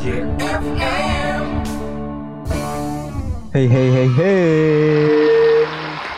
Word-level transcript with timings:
Hey 0.00 0.24
hey 3.52 3.68
hey 3.68 4.08
hey. 4.16 5.04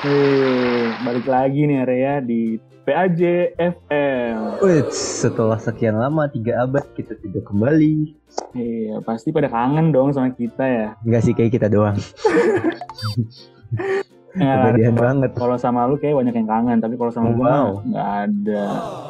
Hei, 0.07 0.87
balik 1.03 1.27
lagi 1.27 1.67
nih 1.67 1.83
area 1.83 2.23
di 2.23 2.63
PAJ 2.87 3.51
FM. 3.59 4.63
Wih, 4.63 4.87
setelah 4.95 5.59
sekian 5.59 5.99
lama 5.99 6.31
tiga 6.31 6.63
abad 6.63 6.87
kita 6.95 7.19
tidak 7.27 7.43
kembali. 7.43 8.15
Iya, 8.55 9.03
pasti 9.03 9.35
pada 9.35 9.51
kangen 9.51 9.91
dong 9.91 10.15
sama 10.15 10.31
kita 10.31 10.63
ya. 10.63 10.89
Enggak 11.03 11.27
sih 11.27 11.35
kayak 11.35 11.59
kita 11.59 11.67
doang. 11.67 11.99
Ya, 14.33 14.65
Kemudian 14.65 14.95
banget. 14.95 15.31
kalau 15.37 15.57
sama 15.57 15.85
lu 15.85 15.97
kayak 15.97 16.17
banyak 16.17 16.35
yang 16.35 16.49
kangen, 16.49 16.79
tapi 16.79 16.97
kalau 16.97 17.13
sama 17.13 17.33
gua 17.33 17.45
Wow. 17.45 17.69
nggak 17.85 18.09
ada. 18.23 18.63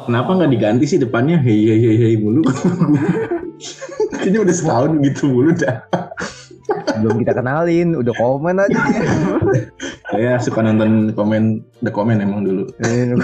Kenapa 0.03 0.29
nggak 0.35 0.51
diganti 0.51 0.85
sih 0.85 0.99
depannya 0.99 1.39
hei 1.39 1.59
hei 1.63 1.79
hei 1.79 1.95
hei 1.97 2.15
mulu? 2.15 2.43
Kayaknya 4.13 4.39
udah 4.41 4.55
setahun 4.55 4.91
gitu 5.01 5.23
mulu 5.29 5.51
dah. 5.53 5.79
Belum 6.99 7.19
kita 7.19 7.33
kenalin, 7.33 7.93
udah 7.93 8.13
komen 8.13 8.55
aja. 8.57 8.79
Saya 10.09 10.39
suka 10.43 10.59
nonton 10.59 11.11
komen 11.11 11.43
the 11.79 11.89
comment 11.89 12.19
emang 12.19 12.43
dulu. 12.43 12.67
Hmm, 12.79 13.19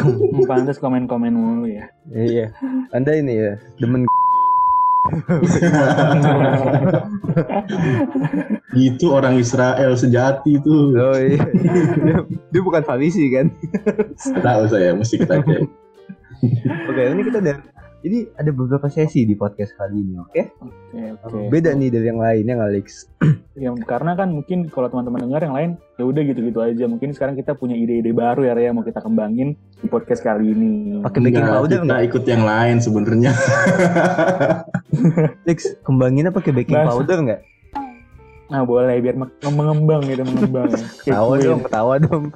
Pantes 0.45 0.75
komen-komen 0.77 1.31
mulu 1.31 1.67
ya. 1.67 1.87
iya. 2.09 2.51
Anda 2.89 3.15
ini 3.15 3.33
ya, 3.35 3.51
demen 3.77 4.07
Itu 8.89 9.13
orang 9.13 9.37
Israel 9.41 9.97
sejati 9.97 10.59
tuh. 10.61 10.93
Oh 10.97 11.17
iya. 11.17 11.41
dia, 12.05 12.17
dia 12.25 12.61
bukan 12.61 12.83
Farisi 12.85 13.29
kan? 13.33 13.49
Tahu 14.19 14.67
saya 14.69 14.93
mesti 14.93 15.17
kita 15.21 15.41
cek. 15.41 15.61
Oke, 16.87 17.01
ini 17.11 17.23
kita 17.27 17.43
udah 17.43 17.57
jadi 17.99 18.31
ada 18.39 18.55
beberapa 18.55 18.87
sesi 18.87 19.27
di 19.27 19.35
podcast 19.35 19.75
kali 19.75 19.99
ini, 19.99 20.15
oke? 20.15 20.41
Oke, 20.63 21.19
oke. 21.19 21.51
Beda 21.51 21.75
nih 21.75 21.91
dari 21.91 22.07
yang 22.07 22.23
lainnya, 22.23 22.55
Alex. 22.55 23.11
Ya, 23.59 23.75
karena 23.83 24.15
kan 24.15 24.31
mungkin 24.31 24.71
kalau 24.71 24.87
teman-teman 24.87 25.27
dengar 25.27 25.43
yang 25.43 25.51
lain, 25.51 25.71
ya 25.99 26.07
udah 26.07 26.23
gitu-gitu 26.23 26.63
aja. 26.63 26.87
Mungkin 26.87 27.11
sekarang 27.11 27.35
kita 27.35 27.59
punya 27.59 27.75
ide-ide 27.75 28.15
baru 28.15 28.47
ya, 28.47 28.55
Rea, 28.55 28.71
mau 28.71 28.87
kita 28.87 29.03
kembangin 29.03 29.59
di 29.83 29.87
podcast 29.91 30.23
kali 30.23 30.55
ini. 30.55 31.03
Pakai 31.03 31.19
baking 31.19 31.43
Nggak, 31.43 31.59
powder 31.59 31.75
kita 31.75 31.87
nggak? 31.91 32.07
ikut 32.07 32.23
yang 32.23 32.43
lain 32.47 32.79
sebenarnya. 32.79 33.31
Alex, 35.43 35.59
kembanginnya 35.83 36.31
pakai 36.31 36.55
baking 36.55 36.79
Bahasa. 36.79 36.91
powder 36.95 37.19
nggak? 37.19 37.41
Nah, 38.49 38.63
boleh 38.63 38.95
biar 39.03 39.15
mengembang 39.43 40.01
gitu, 40.07 40.23
mengembang. 40.23 40.71
Tawa 41.05 41.35
dong, 41.37 41.59
ketawa 41.67 41.99
dong. 41.99 42.25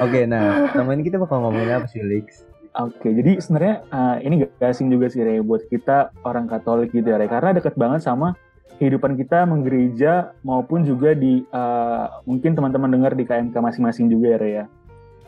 Oke, 0.00 0.24
nah, 0.24 0.72
sama 0.72 0.92
ini 0.96 1.04
kita 1.04 1.16
bakal 1.16 1.40
ngomongin 1.44 1.72
apa 1.72 1.86
sih, 1.88 2.00
Lex? 2.00 2.43
Oke, 2.74 3.06
jadi 3.14 3.38
sebenarnya 3.38 3.86
uh, 3.94 4.18
ini 4.18 4.50
gak 4.58 4.74
asing 4.74 4.90
juga 4.90 5.06
sih 5.06 5.22
Re, 5.22 5.38
buat 5.38 5.62
kita 5.70 6.10
orang 6.26 6.50
Katolik 6.50 6.90
gitu 6.90 7.06
ya 7.06 7.22
Re, 7.22 7.30
karena 7.30 7.54
deket 7.54 7.78
banget 7.78 8.02
sama 8.02 8.34
kehidupan 8.82 9.14
kita 9.14 9.46
menggereja 9.46 10.34
maupun 10.42 10.82
juga 10.82 11.14
di 11.14 11.46
uh, 11.54 12.18
mungkin 12.26 12.58
teman-teman 12.58 12.90
dengar 12.90 13.14
di 13.14 13.22
KMK 13.22 13.54
masing-masing 13.54 14.10
juga 14.10 14.34
ya 14.34 14.38
Re 14.42 14.50
ya, 14.50 14.64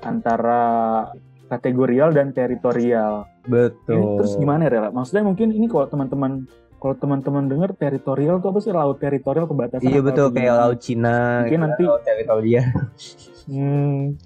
antara 0.03 0.63
kategorial 1.47 2.11
dan 2.11 2.35
teritorial. 2.35 3.31
Ini 3.47 3.47
Betul. 3.47 4.19
terus 4.19 4.35
gimana 4.35 4.67
ya 4.67 4.71
Re? 4.75 4.91
Maksudnya 4.91 5.23
mungkin 5.23 5.55
ini 5.55 5.71
kalau 5.71 5.87
teman-teman 5.87 6.51
kalau 6.83 6.99
teman-teman 6.99 7.47
dengar 7.47 7.71
teritorial 7.79 8.43
tuh 8.43 8.51
apa 8.51 8.59
sih 8.59 8.75
laut 8.75 8.99
teritorial 8.99 9.47
pembatasan? 9.47 9.87
Iya 9.87 10.03
betul 10.03 10.35
gimana? 10.35 10.39
kayak 10.43 10.55
laut 10.59 10.79
Cina, 10.83 11.17
Mungkin 11.47 11.55
gitu, 11.55 11.63
nanti- 11.63 11.87
laut 11.87 12.03
teritorial. 12.03 12.67
Hmm. 13.47 14.19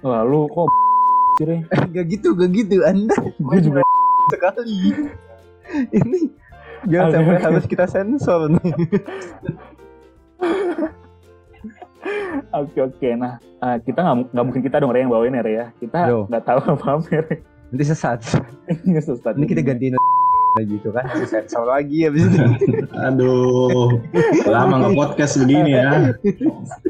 Lalu 0.00 0.40
kok 0.48 0.68
sih 1.36 1.44
Re? 1.44 1.56
gak 1.68 2.06
gitu, 2.08 2.32
gak 2.32 2.50
gitu. 2.52 2.76
Anda 2.82 3.16
Gue 3.36 3.58
juga 3.60 3.80
sekali. 4.32 4.76
Ini 5.92 6.18
jangan 6.86 7.08
sampai 7.12 7.34
oke. 7.36 7.44
harus 7.44 7.64
kita 7.68 7.84
sensor 7.86 8.40
nih. 8.50 8.72
Oke 12.54 12.78
oke, 12.78 13.08
nah 13.18 13.42
eh, 13.42 13.76
kita 13.82 13.98
nggak 14.30 14.44
mungkin 14.46 14.62
kita 14.62 14.78
dong 14.78 14.94
Re 14.94 15.02
yang 15.02 15.10
bawain 15.10 15.34
ya 15.34 15.42
Re 15.42 15.52
ya. 15.52 15.66
Kita 15.76 16.00
Yo. 16.06 16.24
nggak 16.30 16.44
tahu 16.46 16.60
apa 16.78 16.86
apa 17.02 17.08
Re. 17.26 17.42
Nanti 17.74 17.84
sesat. 17.84 18.22
Ini 18.86 19.02
sesat. 19.02 19.34
Ini 19.34 19.46
kita 19.50 19.62
gantiin 19.66 19.98
lagi 20.56 20.72
itu 20.80 20.88
kan, 20.88 21.04
sensor 21.28 21.68
lagi 21.68 22.08
habis 22.08 22.24
itu. 22.32 22.40
Aduh, 22.96 24.00
lama 24.48 24.88
nge 24.88 24.90
podcast 24.96 25.34
begini 25.44 25.76
ya. 25.76 26.16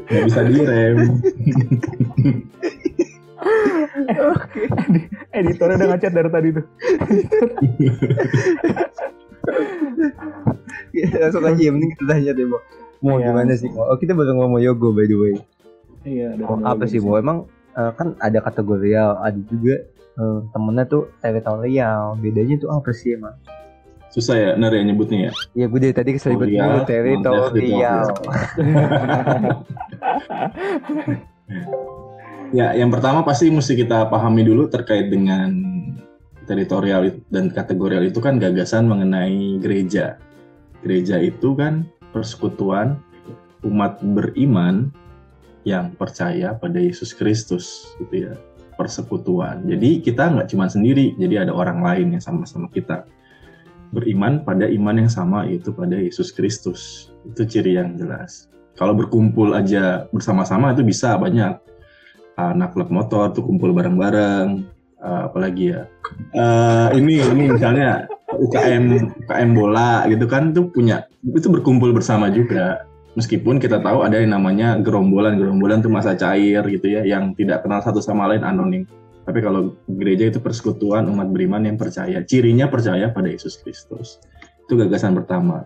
Nggak 0.07 0.23
bisa 0.29 0.41
direm. 0.47 0.97
Edi- 4.07 5.09
Editornya 5.33 5.75
udah 5.77 5.89
ngechat 5.93 6.11
dari 6.11 6.29
tadi 6.29 6.47
tuh. 6.53 6.65
Langsung 11.13 11.43
aja, 11.43 11.59
yang 11.59 11.73
penting 11.77 11.91
kita 11.93 12.03
tanya 12.07 12.31
deh, 12.33 12.45
Bo. 12.45 12.57
Mau 12.97 13.17
Iya. 13.17 13.29
gimana 13.29 13.53
sih? 13.53 13.69
Oh, 13.69 13.95
kita 13.95 14.11
baru 14.11 14.33
ngomong 14.33 14.59
yoga 14.59 14.89
by 14.89 15.05
the 15.05 15.15
way. 15.15 15.35
Iya. 16.01 16.33
Oh, 16.43 16.57
yang 16.57 16.65
apa 16.65 16.83
sih, 16.87 16.97
Bo? 16.97 17.15
Emang 17.15 17.45
eh, 17.77 17.91
kan 17.93 18.17
ada 18.17 18.39
kategorial, 18.41 19.21
ada 19.21 19.37
juga 19.45 19.85
eh, 20.17 20.39
temennya 20.49 20.85
tuh 20.87 21.11
teritorial. 21.19 22.17
Bedanya 22.17 22.55
tuh 22.57 22.69
apa 22.71 22.89
sih 22.91 23.13
emang? 23.13 23.37
Susah 24.07 24.33
ya 24.33 24.49
Ner 24.55 24.71
ya 24.71 24.81
nyebutnya 24.81 25.29
ya. 25.29 25.31
Ya 25.53 25.65
gue 25.67 25.77
dari 25.77 25.93
tadi 25.93 26.15
keselibet 26.15 26.47
Teritorial, 26.47 26.71
mulu 26.71 26.81
teritorial. 26.87 28.07
Ya, 32.55 32.71
yang 32.71 32.87
pertama 32.87 33.27
pasti 33.27 33.51
mesti 33.51 33.75
kita 33.75 34.07
pahami 34.07 34.47
dulu 34.47 34.71
terkait 34.71 35.11
dengan 35.11 35.51
teritorial 36.47 37.19
dan 37.27 37.51
kategorial 37.51 38.07
itu 38.07 38.23
kan 38.23 38.39
gagasan 38.39 38.87
mengenai 38.87 39.59
gereja. 39.59 40.15
Gereja 40.79 41.19
itu 41.19 41.59
kan 41.59 41.83
persekutuan 42.15 43.03
umat 43.67 43.99
beriman 43.99 44.95
yang 45.67 45.91
percaya 45.99 46.55
pada 46.55 46.79
Yesus 46.79 47.11
Kristus 47.11 47.91
gitu 47.99 48.31
ya. 48.31 48.33
Persekutuan. 48.79 49.67
Jadi 49.67 49.99
kita 49.99 50.31
nggak 50.31 50.47
cuma 50.47 50.71
sendiri, 50.71 51.19
jadi 51.19 51.43
ada 51.43 51.51
orang 51.51 51.83
lain 51.83 52.15
yang 52.15 52.23
sama-sama 52.23 52.71
kita 52.71 53.03
beriman 53.91 54.47
pada 54.47 54.71
iman 54.71 55.03
yang 55.03 55.11
sama 55.11 55.43
yaitu 55.51 55.75
pada 55.75 55.99
Yesus 55.99 56.31
Kristus. 56.31 57.11
Itu 57.27 57.43
ciri 57.43 57.75
yang 57.75 57.99
jelas. 57.99 58.47
Kalau 58.79 58.95
berkumpul 58.95 59.51
aja 59.51 60.07
bersama-sama 60.15 60.71
itu 60.71 60.87
bisa 60.87 61.19
banyak 61.19 61.59
anak 62.37 62.77
klub 62.77 62.93
motor 62.93 63.33
tuh 63.33 63.41
kumpul 63.43 63.73
bareng-bareng 63.73 64.77
Eh, 64.97 65.21
apalagi 65.29 65.77
ya? 65.77 65.85
Eh, 66.33 66.87
ini 66.97 67.21
ini 67.21 67.43
misalnya 67.53 68.09
UKM 68.33 69.13
UKM 69.25 69.49
bola 69.53 70.09
gitu 70.09 70.25
kan 70.25 70.57
tuh 70.57 70.73
punya 70.73 71.05
itu 71.21 71.47
berkumpul 71.53 71.93
bersama 71.93 72.33
juga. 72.33 72.81
Meskipun 73.13 73.61
kita 73.61 73.81
tahu 73.81 74.05
ada 74.05 74.17
yang 74.21 74.33
namanya 74.33 74.77
gerombolan 74.81 75.37
gerombolan 75.37 75.81
tuh 75.81 75.89
masa 75.89 76.13
cair 76.17 76.61
gitu 76.69 76.85
ya 76.85 77.01
yang 77.05 77.33
tidak 77.37 77.65
kenal 77.65 77.81
satu 77.81 78.01
sama 78.01 78.25
lain 78.29 78.41
anonim. 78.41 78.89
Tapi 79.25 79.41
kalau 79.41 79.77
gereja 79.85 80.33
itu 80.33 80.39
persekutuan 80.41 81.05
umat 81.13 81.29
beriman 81.29 81.65
yang 81.65 81.77
percaya 81.77 82.21
cirinya 82.25 82.65
percaya 82.65 83.13
pada 83.13 83.29
Yesus 83.29 83.61
Kristus. 83.61 84.17
Itu 84.65 84.81
gagasan 84.81 85.13
pertama. 85.13 85.65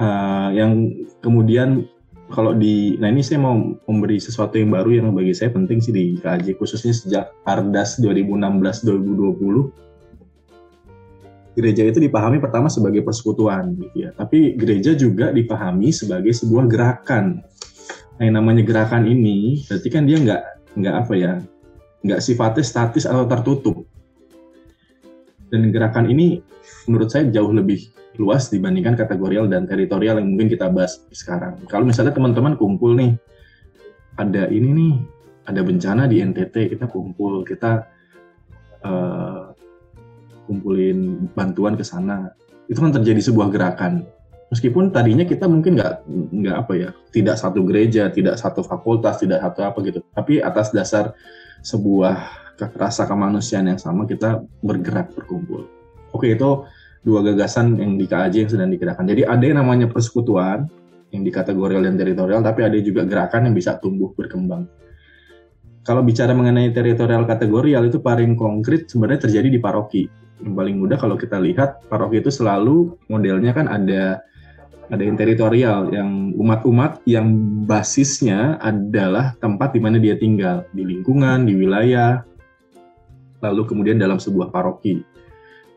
Eh, 0.00 0.48
yang 0.56 0.88
kemudian 1.20 1.84
kalau 2.30 2.54
di 2.54 2.96
nah 3.02 3.10
ini 3.10 3.20
saya 3.26 3.42
mau 3.42 3.58
memberi 3.90 4.22
sesuatu 4.22 4.56
yang 4.56 4.70
baru 4.70 5.02
yang 5.02 5.10
bagi 5.12 5.34
saya 5.34 5.50
penting 5.50 5.82
sih 5.82 5.90
di 5.90 6.14
KJ 6.18 6.56
khususnya 6.56 6.94
sejak 6.94 7.34
Ardas 7.44 7.98
2016-2020 7.98 9.90
gereja 11.58 11.82
itu 11.82 11.98
dipahami 11.98 12.38
pertama 12.38 12.70
sebagai 12.70 13.02
persekutuan 13.02 13.74
gitu 13.76 14.08
ya. 14.08 14.10
Tapi 14.14 14.54
gereja 14.54 14.94
juga 14.94 15.34
dipahami 15.34 15.90
sebagai 15.90 16.30
sebuah 16.30 16.70
gerakan. 16.70 17.42
Nah, 18.16 18.22
yang 18.22 18.38
namanya 18.38 18.62
gerakan 18.62 19.04
ini 19.08 19.64
berarti 19.66 19.88
kan 19.90 20.06
dia 20.06 20.18
nggak 20.20 20.42
nggak 20.78 20.94
apa 20.94 21.14
ya 21.18 21.32
nggak 22.06 22.20
sifatnya 22.22 22.64
statis 22.64 23.04
atau 23.04 23.26
tertutup. 23.26 23.76
Dan 25.50 25.74
gerakan 25.74 26.06
ini 26.06 26.38
menurut 26.86 27.10
saya 27.10 27.26
jauh 27.26 27.50
lebih 27.50 27.90
luas 28.20 28.52
dibandingkan 28.52 29.00
kategorial 29.00 29.48
dan 29.48 29.64
teritorial 29.64 30.20
yang 30.20 30.28
mungkin 30.36 30.52
kita 30.52 30.68
bahas 30.68 31.00
sekarang. 31.08 31.56
Kalau 31.72 31.88
misalnya 31.88 32.12
teman-teman 32.12 32.60
kumpul 32.60 32.92
nih, 32.92 33.16
ada 34.20 34.44
ini 34.52 34.68
nih, 34.76 34.94
ada 35.48 35.64
bencana 35.64 36.04
di 36.04 36.20
NTT, 36.20 36.76
kita 36.76 36.84
kumpul, 36.84 37.48
kita 37.48 37.88
eh, 38.84 39.42
kumpulin 40.44 41.32
bantuan 41.32 41.80
ke 41.80 41.84
sana. 41.86 42.28
Itu 42.68 42.84
kan 42.84 42.92
terjadi 42.92 43.32
sebuah 43.32 43.48
gerakan. 43.48 44.04
Meskipun 44.52 44.92
tadinya 44.92 45.24
kita 45.24 45.48
mungkin 45.48 45.80
nggak 45.80 46.04
nggak 46.36 46.56
apa 46.60 46.72
ya, 46.76 46.90
tidak 47.14 47.40
satu 47.40 47.64
gereja, 47.64 48.12
tidak 48.12 48.36
satu 48.36 48.60
fakultas, 48.60 49.22
tidak 49.22 49.40
satu 49.40 49.64
apa 49.64 49.78
gitu. 49.86 50.04
Tapi 50.12 50.44
atas 50.44 50.74
dasar 50.76 51.16
sebuah 51.64 52.18
rasa 52.76 53.08
kemanusiaan 53.08 53.72
yang 53.72 53.80
sama 53.80 54.04
kita 54.04 54.44
bergerak 54.60 55.16
berkumpul. 55.16 55.64
Oke 56.12 56.34
itu 56.34 56.66
dua 57.00 57.24
gagasan 57.24 57.80
yang 57.80 57.96
di 57.96 58.04
KAJ 58.04 58.34
yang 58.46 58.50
sedang 58.52 58.70
digerakkan. 58.72 59.08
Jadi 59.08 59.24
ada 59.24 59.44
yang 59.44 59.58
namanya 59.60 59.88
persekutuan 59.88 60.68
yang 61.10 61.22
di 61.26 61.32
kategorial 61.32 61.82
dan 61.82 61.96
teritorial, 61.98 62.40
tapi 62.44 62.62
ada 62.62 62.76
juga 62.78 63.02
gerakan 63.02 63.50
yang 63.50 63.54
bisa 63.56 63.80
tumbuh 63.80 64.12
berkembang. 64.14 64.68
Kalau 65.80 66.04
bicara 66.04 66.36
mengenai 66.36 66.70
teritorial 66.76 67.24
kategorial 67.24 67.88
itu 67.88 67.98
paling 67.98 68.36
konkret 68.36 68.86
sebenarnya 68.92 69.26
terjadi 69.26 69.48
di 69.48 69.60
paroki. 69.60 70.04
yang 70.40 70.56
paling 70.56 70.80
mudah 70.80 70.96
kalau 70.96 71.20
kita 71.20 71.36
lihat 71.36 71.84
paroki 71.92 72.24
itu 72.24 72.32
selalu 72.32 72.96
modelnya 73.12 73.52
kan 73.52 73.68
ada 73.68 74.24
ada 74.88 75.02
yang 75.04 75.14
teritorial 75.14 75.92
yang 75.92 76.32
umat-umat 76.34 77.04
yang 77.06 77.30
basisnya 77.68 78.56
adalah 78.58 79.36
tempat 79.38 79.76
di 79.76 79.80
mana 79.84 80.00
dia 80.02 80.16
tinggal 80.16 80.66
di 80.72 80.82
lingkungan 80.82 81.44
di 81.44 81.54
wilayah 81.60 82.24
lalu 83.44 83.68
kemudian 83.68 84.00
dalam 84.00 84.16
sebuah 84.16 84.48
paroki 84.48 85.04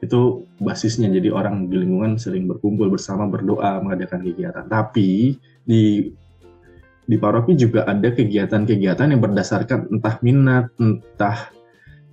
itu 0.04 0.44
basisnya. 0.60 1.08
Jadi 1.08 1.32
orang 1.32 1.72
di 1.72 1.80
lingkungan 1.80 2.20
sering 2.20 2.46
berkumpul 2.46 2.92
bersama 2.92 3.26
berdoa 3.32 3.80
mengadakan 3.80 4.28
kegiatan. 4.28 4.68
Tapi 4.68 5.40
di 5.64 6.12
di 7.04 7.16
paroki 7.20 7.56
juga 7.56 7.88
ada 7.88 8.12
kegiatan-kegiatan 8.12 9.12
yang 9.12 9.22
berdasarkan 9.24 9.92
entah 9.92 10.16
minat 10.24 10.72
entah 10.80 11.52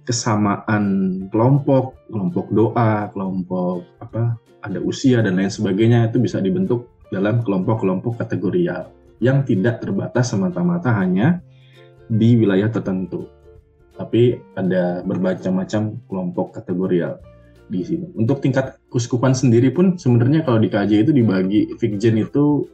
kesamaan 0.03 0.85
kelompok 1.31 1.95
kelompok 2.11 2.51
doa 2.51 3.07
kelompok 3.15 3.87
apa 4.03 4.35
ada 4.63 4.79
usia 4.79 5.19
dan 5.23 5.39
lain 5.39 5.51
sebagainya. 5.51 6.11
Itu 6.11 6.23
bisa 6.23 6.39
dibentuk 6.39 6.87
dalam 7.11 7.43
kelompok-kelompok 7.43 8.23
kategorial 8.23 8.91
yang 9.19 9.43
tidak 9.43 9.83
terbatas 9.83 10.31
semata-mata 10.31 10.95
hanya 10.95 11.43
di 12.07 12.39
wilayah 12.39 12.71
tertentu. 12.71 13.27
Tapi 13.95 14.41
ada 14.57 15.05
bermacam-macam 15.05 16.01
kelompok 16.09 16.57
kategorial 16.57 17.21
di 17.71 17.87
sini. 17.87 18.07
Untuk 18.19 18.43
tingkat 18.43 18.83
kuskupan 18.91 19.33
sendiri 19.33 19.71
pun 19.71 19.95
sebenarnya 19.95 20.43
kalau 20.43 20.59
di 20.59 20.69
KJ 20.69 21.07
itu 21.07 21.13
dibagi 21.15 21.71
Vikjen 21.79 22.19
itu 22.19 22.67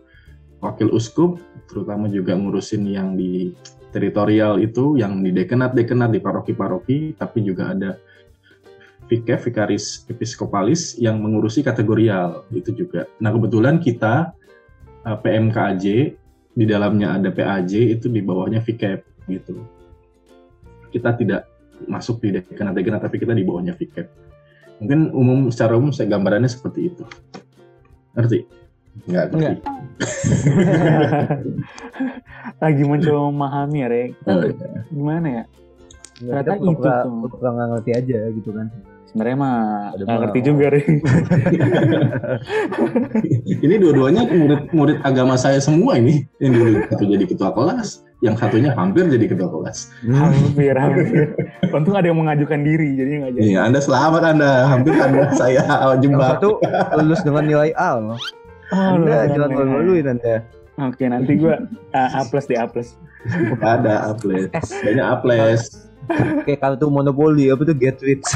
wakil 0.65 0.89
uskup, 0.91 1.37
terutama 1.69 2.09
juga 2.09 2.33
ngurusin 2.33 2.89
yang 2.89 3.15
di 3.15 3.53
teritorial 3.93 4.59
itu, 4.59 4.97
yang 4.97 5.21
di 5.21 5.31
dekenat-dekenat 5.31 6.11
di 6.11 6.21
paroki-paroki, 6.21 7.15
tapi 7.15 7.45
juga 7.45 7.77
ada 7.77 7.91
Vikev, 9.07 9.39
Vikaris 9.39 10.03
Episkopalis 10.11 10.99
yang 10.99 11.23
mengurusi 11.23 11.63
kategorial 11.63 12.43
itu 12.51 12.75
juga. 12.75 13.07
Nah 13.23 13.31
kebetulan 13.31 13.79
kita 13.79 14.35
eh, 15.07 15.19
PMKJ 15.23 15.85
di 16.57 16.65
dalamnya 16.65 17.15
ada 17.21 17.31
PAJ 17.31 18.01
itu 18.01 18.11
di 18.11 18.25
bawahnya 18.25 18.65
Vikev 18.65 19.07
gitu. 19.31 19.63
Kita 20.91 21.15
tidak 21.15 21.47
masuk 21.87 22.25
di 22.25 22.35
dekenat-dekenat 22.41 23.05
tapi 23.05 23.21
kita 23.21 23.37
di 23.37 23.47
bawahnya 23.47 23.77
Vikev 23.79 24.26
Mungkin 24.83 25.01
umum 25.17 25.39
secara 25.49 25.73
umum 25.77 25.93
saya 25.93 26.13
gambarannya 26.13 26.51
seperti 26.51 26.93
itu. 26.93 27.05
Ngerti? 28.13 28.45
Enggak, 29.05 29.27
Enggak. 29.37 29.57
Lagi 32.63 32.83
mencoba 32.89 33.21
memahami 33.29 33.79
ya, 33.85 33.89
Rek. 33.93 34.11
Oh, 34.25 34.41
iya. 34.41 34.81
Gimana 34.89 35.27
ya? 35.29 35.45
Ternyata 36.17 36.51
itu 36.57 36.81
tuh. 36.81 37.29
nggak 37.37 37.69
ngerti 37.77 37.91
aja 37.93 38.19
gitu 38.33 38.51
kan. 38.57 38.73
Sebenarnya 39.07 39.37
mah 39.39 39.57
Ada 39.95 40.03
nggak 40.03 40.19
ngerti 40.19 40.41
juga, 40.43 40.65
Rek. 40.75 40.87
Ini 43.65 43.75
dua-duanya 43.79 44.27
murid-murid 44.29 44.99
agama 45.07 45.39
saya 45.39 45.63
semua 45.63 45.97
ini. 45.97 46.27
Yang 46.43 46.53
dulu 46.59 46.79
satu 46.91 47.05
jadi 47.07 47.25
ketua 47.25 47.51
kelas, 47.55 48.03
yang 48.21 48.35
satunya 48.35 48.75
hampir 48.75 49.07
jadi 49.07 49.27
ketua 49.31 49.49
kelas. 49.49 49.95
hampir, 50.11 50.75
hampir. 50.75 51.39
Untung 51.71 51.95
ada 51.95 52.11
yang 52.11 52.19
mengajukan 52.19 52.61
diri, 52.67 52.99
jadi 52.99 53.11
nggak 53.23 53.33
jadi. 53.39 53.47
Iya, 53.47 53.61
Anda 53.71 53.81
selamat 53.81 54.23
Anda. 54.37 54.53
Hampir 54.69 54.93
Anda 54.99 55.31
saya 55.33 55.63
jebak. 56.03 56.43
satu 56.43 56.59
lulus 56.99 57.23
dengan 57.23 57.45
nilai 57.47 57.71
A 57.79 58.03
loh. 58.03 58.19
Oh, 58.75 58.99
Anda 58.99 59.07
luar 59.07 59.25
jangan 59.31 59.51
malu-maluin 59.55 60.07
Anda. 60.19 60.43
Oke, 60.77 61.09
nanti 61.09 61.41
gua 61.41 61.63
uh, 61.97 62.19
A 62.21 62.27
plus 62.29 62.45
deh, 62.51 62.59
A 62.59 62.67
plus. 62.69 62.99
Ada 63.59 64.15
aples. 64.15 64.55
Banyak 64.87 65.07
aples. 65.07 65.63
Kayak 66.43 66.61
kartu 66.61 66.87
monopoli 66.87 67.49
apa 67.49 67.63
tuh 67.63 67.77
get 67.77 67.99
rich. 68.01 68.27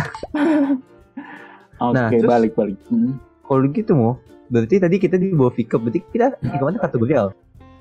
Oke, 1.81 1.95
Nah, 1.97 2.09
balik 2.13 2.53
balik. 2.53 2.77
Hmm. 2.87 3.17
Kalau 3.41 3.67
gitu 3.67 3.93
mau 3.95 4.13
berarti 4.47 4.77
tadi 4.79 4.97
kita 4.99 5.17
di 5.17 5.33
bawah 5.33 5.51
Vika, 5.51 5.81
berarti 5.81 6.03
kita 6.05 6.37
hitungannya 6.41 6.79
kategorial. 6.79 7.27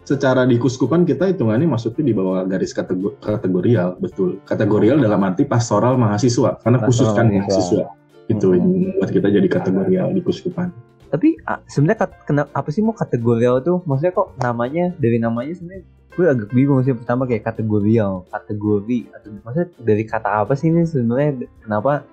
Secara 0.02 0.42
di 0.48 0.58
kuskupan 0.58 1.06
kita 1.06 1.30
hitungannya 1.30 1.70
masuknya 1.70 2.10
di 2.10 2.16
bawah 2.16 2.42
garis 2.42 2.74
kategor- 2.74 3.20
kategorial, 3.20 3.94
betul. 4.00 4.42
Kategorial 4.42 4.98
dalam 4.98 5.22
arti 5.22 5.46
pastoral 5.46 6.00
mahasiswa, 6.00 6.58
karena 6.58 6.78
Pastoral 6.78 6.88
khusus 6.88 7.10
kan 7.12 7.26
mahasiswa. 7.28 7.86
mahasiswa. 7.86 7.86
Itu 8.26 8.46
Hmm. 8.50 8.56
yang 8.56 8.66
membuat 8.66 9.10
kita 9.12 9.28
jadi 9.30 9.48
kategorial 9.48 10.08
di 10.10 10.22
kuskupan. 10.22 10.70
Tapi 11.10 11.42
sebenarnya 11.66 12.06
kat- 12.06 12.22
kena- 12.24 12.50
apa 12.50 12.70
sih 12.70 12.82
mau 12.82 12.94
kategorial 12.94 13.60
tuh? 13.60 13.82
Maksudnya 13.84 14.14
kok 14.14 14.38
namanya 14.38 14.94
dari 14.96 15.18
namanya 15.18 15.54
sebenarnya 15.54 15.86
gue 16.20 16.28
agak 16.28 16.52
bingung 16.52 16.84
sih 16.84 16.92
pertama 16.92 17.24
kayak 17.24 17.48
kategorial, 17.48 18.28
kategori 18.28 19.08
atau 19.16 19.30
maksudnya 19.40 19.68
dari 19.80 20.04
kata 20.04 20.44
apa 20.44 20.52
sih 20.52 20.68
ini 20.68 20.84
sebenarnya 20.84 21.48
kenapa 21.64 22.04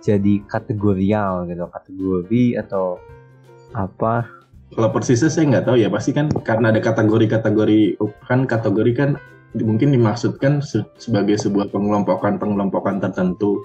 jadi 0.00 0.40
kategorial 0.48 1.44
gitu, 1.44 1.68
kategori 1.68 2.44
atau 2.64 2.96
apa? 3.76 4.24
Kalau 4.72 4.88
persisnya 4.88 5.28
saya 5.28 5.52
nggak 5.52 5.68
tahu 5.68 5.76
ya, 5.76 5.92
pasti 5.92 6.16
kan 6.16 6.32
karena 6.32 6.72
ada 6.72 6.80
kategori-kategori, 6.80 8.00
kan 8.24 8.48
kategori 8.48 8.92
kan 8.96 9.10
mungkin 9.52 9.92
dimaksudkan 9.92 10.64
se- 10.64 10.88
sebagai 10.96 11.36
sebuah 11.36 11.68
pengelompokan-pengelompokan 11.76 13.04
tertentu 13.04 13.60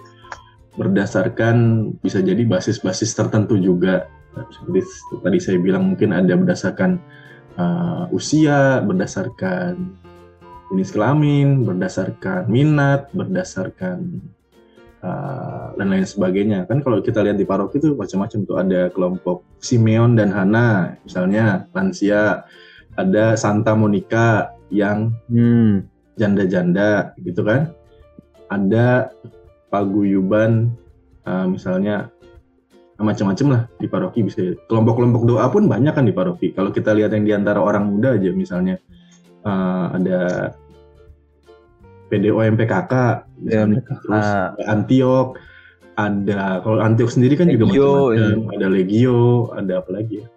berdasarkan 0.75 1.87
bisa 2.03 2.19
jadi 2.19 2.43
basis-basis 2.43 3.15
tertentu 3.15 3.55
juga. 3.55 4.11
Seperti 4.35 4.83
tadi 5.23 5.39
saya 5.39 5.57
bilang 5.63 5.95
mungkin 5.95 6.11
ada 6.11 6.35
berdasarkan 6.35 6.99
uh, 7.57 8.05
usia, 8.13 8.79
berdasarkan 8.83 9.97
jenis 10.71 10.91
kelamin, 10.95 11.67
berdasarkan 11.67 12.47
minat, 12.47 13.11
berdasarkan 13.11 14.23
uh, 15.03 15.75
dan 15.75 15.87
lain 15.91 16.07
sebagainya. 16.07 16.63
Kan 16.69 16.79
kalau 16.79 17.03
kita 17.03 17.19
lihat 17.19 17.35
di 17.35 17.43
paroki 17.43 17.83
itu 17.83 17.91
macam-macam 17.97 18.39
tuh 18.47 18.57
ada 18.59 18.81
kelompok 18.93 19.43
Simeon 19.59 20.15
dan 20.15 20.31
Hana, 20.31 20.95
misalnya 21.03 21.67
lansia, 21.75 22.47
ada 22.95 23.35
Santa 23.35 23.75
Monica 23.75 24.55
yang 24.71 25.11
Hmm, 25.27 25.91
janda-janda 26.15 27.11
gitu 27.19 27.43
kan. 27.43 27.75
Ada 28.47 29.11
paguyuban 29.71 30.71
uh, 31.27 31.47
misalnya 31.47 32.11
macam-macam 33.01 33.47
lah 33.49 33.61
di 33.77 33.87
paroki. 33.89 34.25
Bisa 34.25 34.55
kelompok-kelompok 34.69 35.23
doa 35.27 35.45
pun 35.49 35.65
banyak 35.67 35.93
kan 35.93 36.05
di 36.07 36.13
paroki. 36.13 36.53
Kalau 36.53 36.71
kita 36.71 36.95
lihat 36.95 37.11
yang 37.11 37.25
di 37.25 37.33
antara 37.33 37.59
orang 37.59 37.89
muda 37.89 38.15
aja 38.15 38.29
misalnya 38.31 38.77
uh, 39.45 39.93
ada 39.97 40.19
PDOM 42.11 42.59
PKK 42.59 42.93
misalnya 43.39 43.79
PDOM 43.81 43.99
terus 44.03 44.29
ada 44.29 44.63
Antiok 44.67 45.27
ada 45.95 46.59
kalau 46.59 46.77
Antiok 46.83 47.11
sendiri 47.11 47.39
kan 47.39 47.47
juga 47.47 47.71
Legio, 47.71 48.11
macam-macam. 48.11 48.55
ada 48.55 48.67
Legio 48.67 49.21
ada 49.55 49.73
apa 49.79 49.89
lagi 49.95 50.15
ya? 50.19 50.27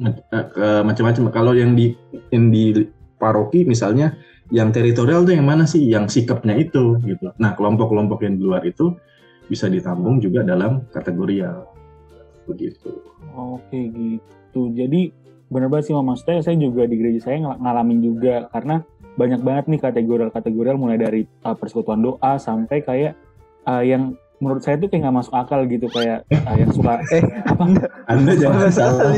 Eh, 0.00 0.82
macam-macam. 0.82 1.22
Kalau 1.28 1.52
yang 1.52 1.76
di 1.76 1.92
yang 2.32 2.48
di 2.48 2.86
paroki 3.20 3.62
misalnya 3.68 4.16
yang 4.48 4.72
teritorial 4.72 5.24
tuh 5.28 5.36
yang 5.36 5.46
mana 5.46 5.68
sih? 5.68 5.84
Yang 5.84 6.20
sikapnya 6.20 6.56
itu 6.56 6.98
gitu. 7.04 7.32
Nah 7.36 7.52
kelompok-kelompok 7.54 8.24
yang 8.24 8.40
di 8.40 8.42
luar 8.42 8.64
itu 8.64 8.96
bisa 9.52 9.68
ditampung 9.68 10.16
juga 10.16 10.40
dalam 10.40 10.88
kategorial 10.88 11.68
begitu. 12.48 13.04
Oke 13.36 13.92
gitu. 13.92 14.72
Jadi 14.72 15.12
bener 15.52 15.68
banget 15.68 15.92
sih 15.92 15.94
Mas. 15.94 16.24
Maksudnya 16.24 16.40
saya 16.40 16.56
juga 16.56 16.88
di 16.88 16.96
gereja 16.96 17.28
saya 17.28 17.44
ng- 17.44 17.60
ngalamin 17.60 18.00
juga 18.00 18.48
karena 18.48 18.80
banyak 19.12 19.44
banget 19.44 19.64
nih 19.68 19.80
kategorial-kategorial 19.84 20.80
mulai 20.80 20.96
dari 20.96 21.28
uh, 21.44 21.52
persekutuan 21.52 22.00
doa 22.00 22.40
sampai 22.40 22.80
kayak 22.80 23.12
uh, 23.68 23.84
yang 23.84 24.16
menurut 24.40 24.64
saya 24.64 24.80
tuh 24.80 24.88
kayak 24.88 25.06
nggak 25.06 25.16
masuk 25.20 25.34
akal 25.36 25.60
gitu 25.68 25.86
kayak 25.92 26.24
uh, 26.32 26.56
yang 26.56 26.72
suka 26.72 26.96
Eh, 27.14 27.22
apa? 27.52 27.64
Anda 28.08 28.32
jangan 28.34 28.72
salah 28.72 29.12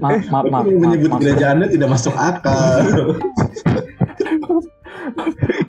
maaf 0.00 0.24
maaf 0.32 0.44
maaf, 0.48 0.64
menyebut 0.66 1.12
gereja 1.20 1.52
anda 1.52 1.68
tidak 1.68 1.92
masuk 1.92 2.16
akal 2.16 2.80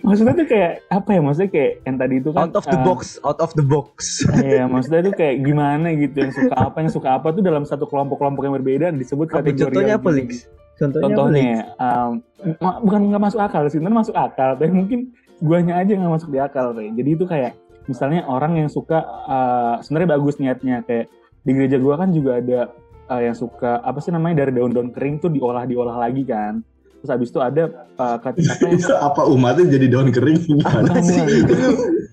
maksudnya 0.05 0.33
tuh 0.37 0.47
kayak 0.47 0.71
apa 0.93 1.09
ya 1.17 1.19
maksudnya 1.25 1.49
kayak 1.49 1.71
yang 1.83 1.97
tadi 1.97 2.15
itu 2.21 2.29
kan 2.29 2.47
out 2.47 2.55
of 2.55 2.65
the 2.69 2.77
uh, 2.77 2.85
box, 2.85 2.99
out 3.25 3.39
of 3.41 3.51
the 3.57 3.65
box. 3.65 4.21
Iya, 4.45 4.63
maksudnya 4.69 5.01
tuh 5.09 5.15
kayak 5.17 5.35
gimana 5.41 5.87
gitu 5.97 6.15
yang 6.21 6.33
suka 6.33 6.55
apa 6.55 6.77
yang 6.85 6.91
suka 6.93 7.09
apa 7.17 7.27
tuh 7.33 7.41
dalam 7.41 7.63
satu 7.65 7.89
kelompok-kelompok 7.89 8.41
yang 8.45 8.55
berbeda 8.61 8.87
disebut 8.93 9.27
kategori. 9.33 9.65
contohnya 9.65 9.93
apa, 9.97 10.09
Lix? 10.13 10.45
Contohnya? 10.75 11.03
Contohnya, 11.07 11.53
um, 11.79 12.11
bukan 12.83 13.01
nggak 13.09 13.23
masuk 13.23 13.39
akal 13.41 13.63
sih, 13.71 13.79
masuk 13.81 14.15
akal, 14.15 14.59
tapi 14.59 14.71
mungkin 14.71 15.15
guanya 15.41 15.79
aja 15.79 15.95
nggak 15.95 16.13
masuk 16.21 16.29
di 16.29 16.39
akal, 16.39 16.75
Rey. 16.75 16.93
Jadi 16.93 17.09
itu 17.15 17.25
kayak 17.25 17.57
misalnya 17.89 18.27
orang 18.29 18.59
yang 18.59 18.69
suka 18.69 19.01
uh, 19.25 19.75
sebenarnya 19.81 20.09
bagus 20.19 20.35
niatnya 20.37 20.83
kayak 20.85 21.09
di 21.45 21.51
gereja 21.53 21.77
gua 21.77 22.01
kan 22.01 22.09
juga 22.11 22.41
ada 22.41 22.59
uh, 23.09 23.21
yang 23.21 23.37
suka 23.37 23.81
apa 23.81 24.01
sih 24.01 24.11
namanya 24.11 24.45
dari 24.45 24.57
daun-daun 24.57 24.89
kering 24.91 25.21
tuh 25.21 25.31
diolah 25.31 25.65
diolah 25.65 25.97
lagi 25.97 26.27
kan. 26.27 26.61
Terus 27.05 27.13
habis 27.13 27.29
itu 27.29 27.37
ada 27.37 27.63
uh, 27.95 28.17
kata 28.17 28.41
apa 28.41 28.65
yang 28.65 28.81
apa 28.97 29.21
umatnya 29.29 29.65
jadi 29.69 29.85
daun 29.93 30.09
kering? 30.09 30.41
Gimana 30.49 30.89
Bukan, 30.89 31.03
sih 31.05 31.21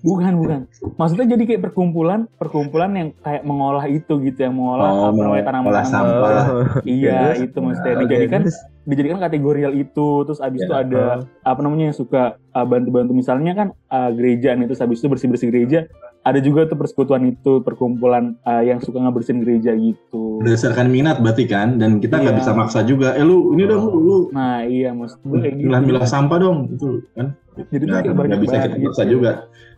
bukan, 0.03 0.33
bukan. 0.37 0.59
Maksudnya 0.99 1.25
jadi 1.31 1.43
kayak 1.47 1.61
perkumpulan, 1.63 2.29
perkumpulan 2.35 2.91
yang 2.93 3.07
kayak 3.23 3.41
mengolah 3.41 3.87
itu 3.87 4.19
gitu, 4.21 4.35
yang 4.37 4.53
mengolah 4.53 4.85
Oh, 4.85 5.09
apa 5.09 5.17
namanya 5.17 5.43
tanaman-tanaman. 5.47 5.89
sampah. 5.89 6.43
Oh, 6.45 6.63
Iya, 6.83 7.39
itu 7.39 7.57
maksudnya 7.57 8.03
dijadikan 8.03 8.41
dijadikan 8.83 9.17
kategorial 9.17 9.71
itu. 9.73 10.27
Terus 10.27 10.43
abis 10.43 10.59
Ya. 10.61 10.65
itu 10.67 10.73
ada 10.75 11.03
apa 11.41 11.59
namanya 11.63 11.89
yang 11.89 11.97
suka 11.97 12.35
uh, 12.51 12.65
bantu-bantu. 12.67 13.15
Misalnya 13.15 13.51
kan 13.55 13.67
uh, 13.89 14.11
gereja 14.11 14.53
nih 14.53 14.67
terus 14.67 14.83
abis 14.83 14.99
itu 14.99 15.07
bersih-bersih 15.07 15.47
gereja 15.49 15.79
ada 16.23 16.39
juga 16.39 16.63
tuh 16.65 16.75
persekutuan 16.75 17.27
itu 17.27 17.59
perkumpulan 17.59 18.39
uh, 18.41 18.63
yang 18.63 18.79
suka 18.79 18.95
ngebersihin 18.97 19.43
gereja 19.43 19.75
gitu 19.75 20.39
berdasarkan 20.39 20.87
minat 20.87 21.19
berarti 21.19 21.43
kan 21.45 21.75
dan 21.75 21.99
kita 21.99 22.15
nggak 22.17 22.33
Iya. 22.33 22.39
bisa 22.39 22.51
maksa 22.51 22.79
juga 22.81 23.11
eh 23.13 23.21
lu 23.21 23.51
ini 23.51 23.67
dong 23.67 23.83
lu, 23.85 23.99
lu 23.99 24.17
nah 24.31 24.63
iya 24.63 24.89
maksud 24.89 25.19
gue 25.21 25.37
kayak 25.37 25.53
gitu 25.55 25.67
milah-milah 25.67 26.07
sampah 26.07 26.37
dong 26.39 26.59
itu 26.71 27.03
kan 27.13 27.35
jadi 27.69 27.83
kayak 27.85 28.05
banyak 28.09 28.27
nggak 28.29 28.41
bisa 28.41 28.55
kita 28.57 28.67
gitu. 28.73 28.85
maksa 28.87 29.03
juga 29.03 29.31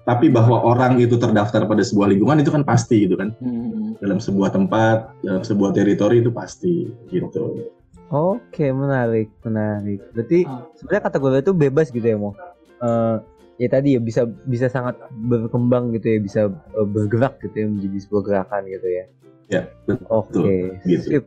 tapi 0.05 0.29
bahwa 0.29 0.61
orang 0.61 1.01
itu 1.01 1.17
terdaftar 1.17 1.65
pada 1.65 1.81
sebuah 1.81 2.13
lingkungan 2.13 2.37
itu 2.37 2.53
kan 2.53 2.61
pasti 2.61 3.09
gitu 3.09 3.17
kan 3.17 3.33
Hmm. 3.41 3.97
dalam 3.97 4.21
sebuah 4.21 4.53
tempat 4.53 5.17
dalam 5.19 5.41
sebuah 5.41 5.73
teritori 5.73 6.21
itu 6.21 6.29
pasti 6.29 6.85
gitu 7.09 7.57
Oke, 8.05 8.69
menarik, 8.69 9.33
menarik. 9.41 9.97
Berarti 10.13 10.45
Ah. 10.45 10.61
sebenarnya 10.77 11.03
kategori 11.09 11.41
itu 11.41 11.51
bebas 11.57 11.89
gitu 11.89 12.05
ya, 12.05 12.13
Mo. 12.15 12.37
Eh, 12.77 13.15
ya 13.55 13.67
tadi 13.71 13.95
ya 13.95 14.01
bisa 14.03 14.27
bisa 14.45 14.67
sangat 14.67 14.99
berkembang 15.11 15.95
gitu 15.95 16.15
ya, 16.15 16.19
bisa 16.19 16.41
eh, 16.51 16.87
bergerak 16.87 17.39
gitu 17.39 17.55
ya 17.55 17.67
menjadi 17.71 17.97
sebuah 18.03 18.23
gerakan 18.27 18.61
gitu 18.67 18.87
ya. 18.87 19.05
ya 19.47 19.61
betul 19.85 20.07
Oke, 20.09 20.57
gitu. 20.83 21.21
sip. 21.21 21.23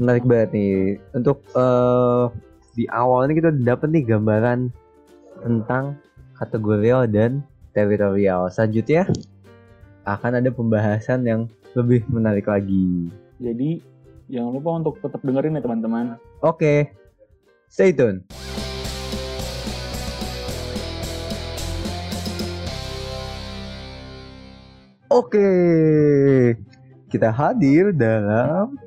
Menarik 0.00 0.24
banget 0.24 0.50
nih. 0.56 0.74
Untuk 1.14 1.44
eh 1.54 2.24
di 2.72 2.84
awal 2.88 3.28
ini 3.28 3.36
kita 3.36 3.50
dapat 3.52 3.88
nih 3.92 4.04
gambaran 4.16 4.72
tentang 5.44 6.00
kategorial 6.40 7.04
dan 7.04 7.44
teritorial. 7.76 8.48
Selanjutnya 8.48 9.04
akan 10.08 10.42
ada 10.42 10.50
pembahasan 10.50 11.22
yang 11.22 11.40
lebih 11.72 12.04
menarik 12.10 12.46
lagi. 12.50 13.08
jadi 13.42 13.80
jangan 14.30 14.50
lupa 14.54 14.70
untuk 14.78 14.94
tetap 15.02 15.18
dengerin 15.24 15.58
ya 15.58 15.62
teman-teman 15.64 16.04
Oke, 16.44 16.92
stay 17.66 17.90
tune. 17.90 18.22
Oke, 25.12 25.50
kita 27.06 27.28
hadir 27.28 27.92
dalam 27.92 28.80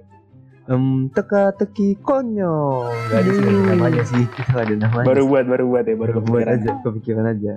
em, 0.65 1.05
teka-teki 1.07 2.01
konyol. 2.01 2.89
Gak 3.07 3.21
ada 3.21 3.29
sih 3.29 3.45
namanya 3.45 4.03
sih, 4.03 4.23
kita 4.27 4.49
gak 4.51 4.65
ada 4.65 4.75
namanya. 4.79 5.05
baru 5.05 5.23
buat 5.23 5.45
baru 5.45 5.65
buat 5.69 5.85
ya 5.85 5.93
baru 5.93 6.11
Baru 6.11 6.21
buat 6.25 6.41
kepikiran. 6.41 6.57
aja, 6.57 6.71
kepikiran 6.81 7.25
aja. 7.29 7.53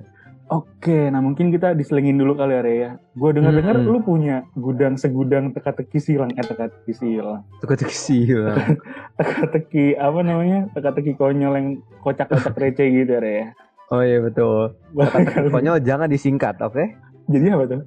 Oke, 0.48 1.08
nah 1.08 1.20
mungkin 1.20 1.48
kita 1.48 1.72
diselingin 1.72 2.16
dulu 2.16 2.32
kali 2.34 2.56
ya, 2.56 2.60
Rea. 2.60 2.90
Gue 3.14 3.30
dengar-dengar 3.32 3.76
Mm-mm. 3.78 3.88
lu 3.90 4.00
punya 4.00 4.48
gudang 4.52 4.96
segudang 4.96 5.52
teka-teki 5.52 5.96
silang, 5.98 6.32
eh 6.32 6.40
teka-teki 6.42 6.92
silang. 6.92 7.44
Teka-teki 7.60 7.92
silang. 7.92 8.56
Teka-teki 9.18 9.96
apa 9.96 10.20
namanya? 10.20 10.68
Teka-teki 10.72 11.16
konyol 11.16 11.52
yang 11.52 11.68
kocak-kocak 11.98 12.52
receh 12.54 12.84
gitu 12.86 13.12
ya, 13.12 13.20
Rea. 13.20 13.44
Oh 13.88 14.00
iya 14.00 14.20
betul. 14.20 14.76
Teka-teki 14.92 15.48
konyol 15.48 15.80
jangan 15.80 16.08
disingkat, 16.08 16.60
oke? 16.60 16.84
Jadi 17.28 17.46
apa 17.48 17.64
tuh? 17.66 17.82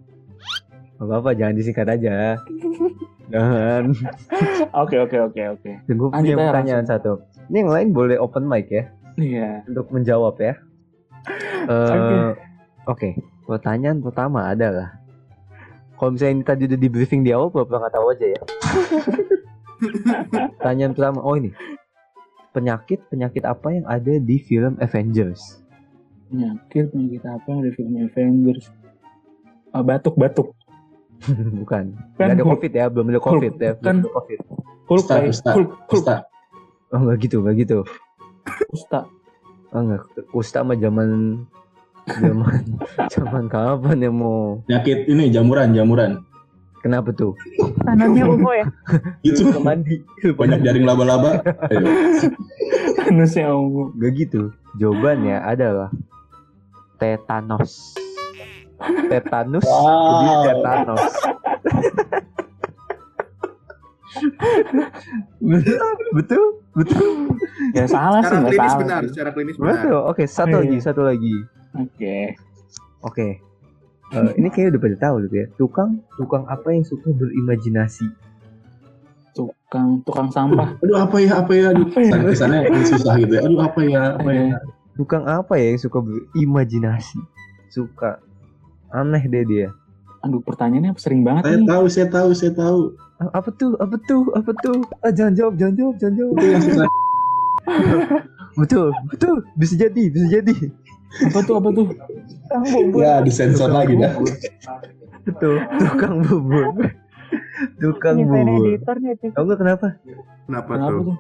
Gak 1.02 1.10
apa-apa, 1.10 1.34
jangan 1.34 1.58
disingkat 1.58 1.88
aja. 1.90 2.38
Jangan. 3.34 3.96
Oke, 4.76 5.00
oke, 5.00 5.18
oke, 5.32 5.42
oke. 5.56 5.72
Gue 5.88 6.10
Lanjut 6.12 6.36
punya 6.36 6.52
pertanyaan 6.52 6.84
satu. 6.84 7.24
Ini 7.48 7.64
yang 7.64 7.72
lain 7.72 7.88
boleh 7.96 8.20
open 8.20 8.44
mic 8.44 8.68
ya? 8.68 8.92
Iya. 9.16 9.64
untuk 9.72 9.88
menjawab 9.88 10.36
ya. 10.36 10.54
Eh, 11.68 12.32
Oke, 12.90 13.16
pertanyaan 13.48 14.04
pertama 14.04 14.52
adalah 14.52 15.00
kalau 16.02 16.18
misalnya 16.18 16.34
ini 16.34 16.44
tadi 16.44 16.62
udah 16.66 16.80
di 16.82 16.90
briefing 16.90 17.22
di 17.22 17.30
awal, 17.30 17.54
pura 17.54 17.70
nggak 17.70 17.94
tahu 17.94 18.06
aja 18.10 18.26
ya. 18.34 18.42
pertanyaan 20.58 20.94
pertama, 20.98 21.22
oh 21.22 21.38
ini 21.38 21.54
penyakit 22.52 23.06
penyakit 23.08 23.46
apa 23.46 23.68
yang 23.70 23.86
ada 23.86 24.18
di 24.18 24.42
film 24.42 24.82
Avengers? 24.82 25.62
Penyakit, 26.34 26.90
penyakit 26.90 27.22
apa 27.22 27.46
yang 27.48 27.60
ada 27.62 27.72
film 27.78 27.94
Avengers? 28.02 28.66
Ah, 29.72 29.86
batuk, 29.86 30.18
batuk. 30.18 30.58
Bukan, 31.62 31.84
Kan 32.16 32.24
nggak 32.24 32.34
ada 32.34 32.44
Hulk- 32.44 32.52
covid 32.56 32.72
ya, 32.72 32.86
belum 32.88 33.06
ada 33.10 33.22
covid 33.22 33.54
ya, 33.56 33.72
belum 33.74 33.84
kan- 33.84 34.00
ada 34.00 34.12
covid. 34.12 34.40
Hulk, 34.86 35.06
Hulk, 35.08 35.56
Hulk, 35.56 35.72
kusta. 35.88 36.16
Oh 36.92 37.00
nggak 37.00 37.18
gitu, 37.22 37.40
nggak 37.40 37.56
gitu. 37.58 37.78
kusta. 38.68 39.08
Oh 39.72 39.82
nggak, 39.82 40.02
kusta 40.30 40.60
mah 40.62 40.76
zaman 40.76 41.10
zaman 42.04 42.62
zaman 43.14 43.44
kapan 43.48 43.98
ya 44.00 44.12
mau? 44.12 44.60
penyakit 44.66 45.06
ini 45.06 45.30
jamuran 45.30 45.72
jamuran 45.72 46.12
Kenapa 46.82 47.14
tuh? 47.14 47.38
Tanamnya 47.86 48.26
ungu 48.26 48.58
ya. 48.58 48.66
itu 49.22 49.54
mandi. 49.62 50.02
Banyak 50.34 50.66
jaring 50.66 50.82
laba-laba 50.82 51.38
Ayo. 51.70 51.86
Anusnya 53.06 53.54
ungu. 53.54 53.94
Gak 54.02 54.12
gitu. 54.18 54.50
Jawabannya 54.82 55.46
adalah 55.46 55.94
tetanos. 56.98 57.94
Tetanus 59.08 59.64
jadi 59.64 60.28
Wow. 60.28 60.44
tetanos. 60.46 61.04
betul, 65.42 65.80
betul, 66.14 66.44
betul. 66.74 67.08
Ya 67.74 67.86
salah 67.86 68.22
sih, 68.22 68.30
Secara 68.30 68.42
nggak 68.42 68.52
klinis 68.52 68.68
salah. 68.68 68.82
benar, 68.82 69.02
sih. 69.02 69.10
secara 69.10 69.30
klinis 69.32 69.56
benar. 69.56 69.72
Betul. 69.78 70.00
Oke, 70.06 70.24
satu 70.26 70.52
Oh, 70.52 70.60
lagi, 70.62 70.74
iya. 70.74 70.84
satu 70.84 71.02
lagi. 71.02 71.36
Oke. 71.74 72.18
Oke. 73.02 73.28
Eh, 74.12 74.32
ini 74.36 74.48
kayaknya 74.50 74.76
udah 74.76 74.82
pada 74.82 74.98
tahu 75.00 75.16
gitu 75.26 75.36
ya. 75.38 75.48
Tukang, 75.56 75.90
tukang 76.14 76.44
apa 76.46 76.68
yang 76.70 76.84
suka 76.84 77.08
berimajinasi? 77.10 78.06
Tukang, 79.32 80.04
tukang 80.04 80.28
sampah. 80.28 80.76
aduh 80.78 81.00
apa 81.00 81.16
ya 81.18 81.40
apa 81.40 81.52
ya 81.56 81.72
aduh 81.72 81.88
Apa 81.88 81.98
ya? 81.98 82.12
kesan- 82.12 82.52
kesannya 82.52 82.60
susah 82.84 83.14
gitu 83.16 83.32
ya 83.32 83.42
aduh 83.42 83.60
apa 83.64 83.80
ya 83.82 84.02
apa 84.20 84.30
ya. 84.30 84.44
Tukang 84.92 85.24
apa 85.24 85.54
ya 85.56 85.72
yang 85.72 85.80
suka 85.80 86.04
berimajinasi? 86.04 87.16
Suka. 87.72 88.20
Aneh 88.92 89.24
deh 89.24 89.44
dia. 89.44 89.68
Aduh, 90.22 90.40
pertanyaannya 90.40 90.94
sering 90.96 91.22
banget 91.22 91.44
saya 91.44 91.58
nih. 91.58 91.68
tahu 91.68 91.86
saya 91.88 92.08
tahu 92.08 92.30
saya 92.32 92.54
tahu 92.54 92.82
Ah, 93.18 93.38
Apa 93.38 93.50
tuh? 93.52 93.74
Apa 93.76 93.96
tuh? 94.00 94.24
Apa 94.32 94.52
tuh? 94.56 94.82
Ah, 95.00 95.10
jangan 95.10 95.34
jawab, 95.34 95.54
jangan 95.56 95.76
jawab, 95.76 95.96
jangan 95.96 96.16
jawab. 96.16 96.34
itu 96.34 96.46
yang 96.48 96.62
susah 96.62 96.88
Betul, 98.60 98.88
betul. 99.08 99.36
Bisa 99.56 99.74
jadi, 99.76 100.04
bisa 100.08 100.28
jadi. 100.30 100.56
Apa 101.24 101.40
tuh, 101.42 101.56
apa 101.56 101.70
tuh? 101.72 101.88
Ya 102.96 103.20
disensor 103.20 103.70
lagi 103.70 103.96
dah 103.96 104.12
Betul, 105.22 105.62
tukang 105.78 106.20
bubur. 106.22 106.66
Tukang 107.78 108.18
bubur. 108.20 108.68
editornya 108.68 109.12
tuh. 109.16 109.32
Tahu 109.32 109.44
nggak 109.46 109.60
kenapa? 109.60 109.88
Kenapa 110.44 110.70
Kenapa 110.70 110.92
tuh? 110.92 111.04
tuh? 111.06 111.18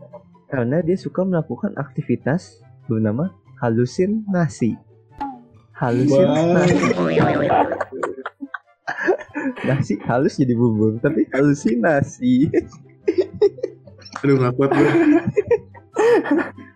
Karena 0.48 0.78
dia 0.82 0.98
suka 0.98 1.22
melakukan 1.22 1.72
aktivitas 1.76 2.60
bernama 2.86 3.32
halusinasi. 3.58 4.76
Halusinasi. 5.82 6.78
Nasi 9.66 9.98
halus 10.06 10.38
jadi 10.38 10.54
bubur, 10.54 11.02
tapi 11.02 11.26
halusinasi. 11.34 12.54
Aduh 14.22 14.38
nggak 14.38 14.54
kuat 14.62 14.70
gue. 14.78 14.92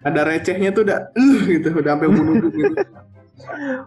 Ada 0.01 0.25
recehnya 0.25 0.74
tuh 0.74 0.89
udah, 0.89 1.13
uh, 1.13 1.38
gitu, 1.45 1.69
udah 1.69 1.91
sampai 1.93 2.09
bunuh 2.09 2.50
gitu. 2.50 2.74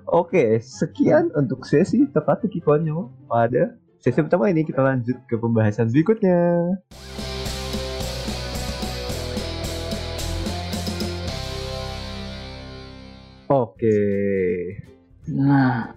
Oke, 0.07 0.63
sekian 0.63 1.35
untuk 1.35 1.67
sesi 1.67 2.07
teka-teki 2.15 2.63
konyol 2.63 3.11
pada 3.27 3.75
sesi 3.99 4.23
pertama 4.23 4.47
ini. 4.55 4.63
Kita 4.63 4.87
lanjut 4.87 5.19
ke 5.27 5.35
pembahasan 5.35 5.91
berikutnya. 5.91 6.39
Oke. 13.51 13.99
Nah, 15.29 15.93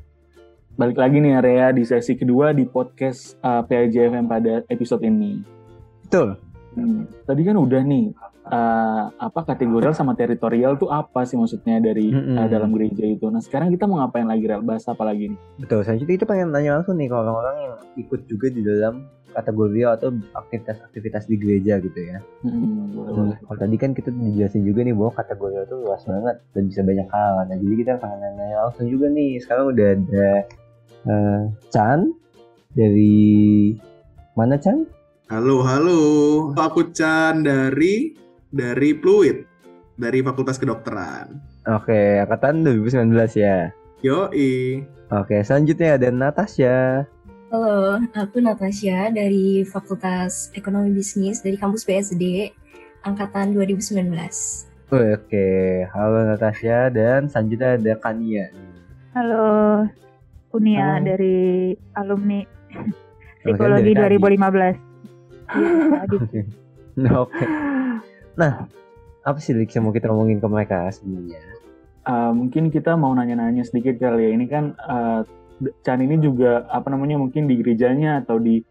balik 0.76 1.00
lagi 1.00 1.24
nih 1.24 1.40
area 1.40 1.72
di 1.72 1.88
sesi 1.88 2.20
kedua 2.20 2.52
di 2.52 2.68
podcast 2.68 3.40
uh, 3.40 3.64
PAJFM 3.64 4.28
pada 4.28 4.64
episode 4.68 5.08
ini. 5.08 5.40
Betul. 6.04 6.36
Hmm, 6.72 7.04
tadi 7.28 7.44
kan 7.44 7.60
udah 7.60 7.84
nih 7.84 8.16
uh, 8.48 9.12
apa 9.12 9.44
kategorial 9.44 9.92
sama 9.92 10.16
teritorial 10.16 10.80
tuh 10.80 10.88
apa 10.88 11.28
sih 11.28 11.36
maksudnya 11.36 11.84
dari 11.84 12.12
Mm-mm. 12.12 12.40
uh, 12.40 12.48
dalam 12.48 12.72
gereja 12.76 13.04
itu. 13.08 13.28
Nah 13.28 13.44
sekarang 13.44 13.72
kita 13.72 13.88
mau 13.88 14.04
ngapain 14.04 14.28
lagi 14.28 14.44
Rel? 14.48 14.64
Bahas 14.64 14.88
apa 14.88 15.04
lagi 15.04 15.32
nih? 15.36 15.40
Betul. 15.64 15.84
Selanjutnya 15.84 16.16
kita 16.16 16.28
pengen 16.28 16.52
nanya 16.52 16.80
langsung 16.80 16.96
nih 17.00 17.08
ke 17.12 17.16
orang-orang 17.16 17.56
yang 17.60 17.74
ikut 18.00 18.22
juga 18.28 18.48
di 18.52 18.62
dalam 18.64 19.08
kategori 19.32 19.82
atau 19.88 20.10
aktivitas-aktivitas 20.36 21.26
di 21.28 21.36
gereja 21.40 21.80
gitu 21.80 22.00
ya. 22.00 22.20
Hmm, 22.44 22.92
boleh. 22.94 23.38
Kalau 23.42 23.58
tadi 23.60 23.76
kan 23.80 23.92
kita 23.96 24.12
dijelasin 24.12 24.64
juga 24.68 24.84
nih 24.84 24.96
bahwa 24.96 25.12
kategori 25.16 25.54
itu 25.66 25.76
luas 25.82 26.04
banget 26.04 26.36
dan 26.54 26.64
bisa 26.68 26.82
banyak 26.84 27.08
hal. 27.10 27.34
Nah 27.48 27.58
jadi 27.58 27.76
kita 27.80 27.92
pengen 27.98 28.32
nanya 28.36 28.58
langsung 28.68 28.88
juga 28.92 29.08
nih. 29.10 29.32
Sekarang 29.40 29.66
udah 29.72 29.88
ada 29.96 30.30
eh, 31.08 31.42
Chan 31.72 32.00
dari 32.76 33.16
mana 34.36 34.56
Chan? 34.60 34.88
Halo, 35.32 35.64
halo. 35.64 36.02
Aku 36.60 36.92
Chan 36.92 37.48
dari 37.48 38.12
dari 38.52 38.92
Fluid, 39.00 39.48
dari 39.96 40.20
Fakultas 40.20 40.60
Kedokteran. 40.60 41.40
Oke, 41.72 42.20
angkatan 42.20 42.68
2019 42.68 43.40
ya. 43.40 43.72
Yoi. 44.02 44.82
Oke, 45.14 45.44
selanjutnya 45.46 46.00
ada 46.00 46.10
Natasha. 46.10 47.06
Halo, 47.52 48.00
aku 48.16 48.40
Natasha 48.40 49.12
dari 49.12 49.68
Fakultas 49.68 50.56
Ekonomi 50.56 50.96
Bisnis 50.96 51.44
dari 51.44 51.60
kampus 51.60 51.84
BSD 51.84 52.48
angkatan 53.04 53.52
2019. 53.52 54.08
Oke, 54.88 55.84
halo 55.92 56.32
Natasha 56.32 56.88
dan 56.88 57.28
selanjutnya 57.28 57.76
ada 57.76 57.94
Kania. 58.00 58.56
Halo, 59.12 59.84
Unia 60.56 60.96
Halo. 60.96 61.12
dari 61.12 61.76
alumni 61.92 62.40
Oke, 63.44 63.44
psikologi 63.44 64.00
dari 64.00 64.16
Kadif. 64.16 64.40
2015. 65.52 65.52
Iya, 65.52 66.04
Kadif. 66.08 66.46
Nah, 67.04 67.14
Oke. 67.20 67.46
Nah, 68.40 68.52
apa 69.28 69.40
sih 69.44 69.52
Lik 69.52 69.76
yang 69.76 69.92
mau 69.92 69.92
kita 69.92 70.08
ngomongin 70.08 70.40
ke 70.40 70.48
mereka 70.48 70.88
sebenarnya? 70.96 71.44
Uh, 72.08 72.32
mungkin 72.32 72.72
kita 72.72 72.96
mau 72.96 73.12
nanya-nanya 73.12 73.68
sedikit 73.68 74.00
kali 74.00 74.24
ya. 74.24 74.40
Ini 74.40 74.46
kan 74.48 74.72
uh, 74.88 75.28
Chan 75.86 76.00
ini 76.02 76.18
juga 76.18 76.66
apa 76.70 76.90
namanya 76.90 77.22
mungkin 77.22 77.46
di 77.46 77.60
gerejanya 77.62 78.26
atau 78.26 78.42
di 78.42 78.62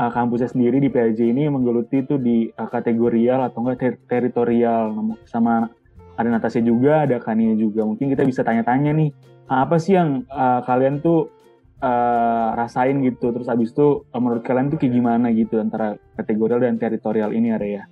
uh, 0.00 0.10
kampusnya 0.10 0.50
sendiri 0.50 0.82
di 0.82 0.90
PAJ 0.90 1.30
ini 1.30 1.46
menggeluti 1.46 2.02
itu 2.02 2.18
di 2.18 2.50
uh, 2.50 2.68
kategorial 2.68 3.46
atau 3.46 3.62
enggak 3.62 3.78
ter- 3.78 4.02
teritorial 4.08 5.14
sama 5.28 5.70
ada 6.18 6.28
Natasha 6.28 6.60
juga, 6.60 7.08
ada 7.08 7.16
Kania 7.16 7.56
juga. 7.56 7.86
Mungkin 7.86 8.12
kita 8.12 8.28
bisa 8.28 8.44
tanya-tanya 8.44 8.92
nih, 8.92 9.10
uh, 9.48 9.64
apa 9.64 9.80
sih 9.80 9.96
yang 9.96 10.28
uh, 10.28 10.60
kalian 10.66 11.00
tuh 11.00 11.32
uh, 11.80 12.52
rasain 12.54 13.00
gitu. 13.04 13.32
Terus 13.32 13.48
habis 13.48 13.72
itu 13.72 14.04
uh, 14.04 14.20
menurut 14.20 14.44
kalian 14.44 14.68
tuh 14.68 14.76
kayak 14.76 14.94
gimana 14.94 15.32
gitu 15.32 15.58
antara 15.58 15.96
kategorial 16.20 16.60
dan 16.60 16.76
teritorial 16.76 17.32
ini 17.32 17.56
area? 17.56 17.88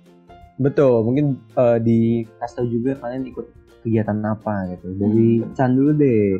Betul, 0.59 1.07
mungkin 1.07 1.39
eh, 1.55 1.79
dikasih 1.79 2.55
tahu 2.59 2.67
juga 2.67 2.91
kalian 2.99 3.31
ikut 3.31 3.47
kegiatan 3.79 4.19
apa 4.27 4.75
gitu. 4.75 4.87
Dari 4.99 5.29
Chan 5.55 5.71
dulu 5.71 5.95
deh. 5.95 6.35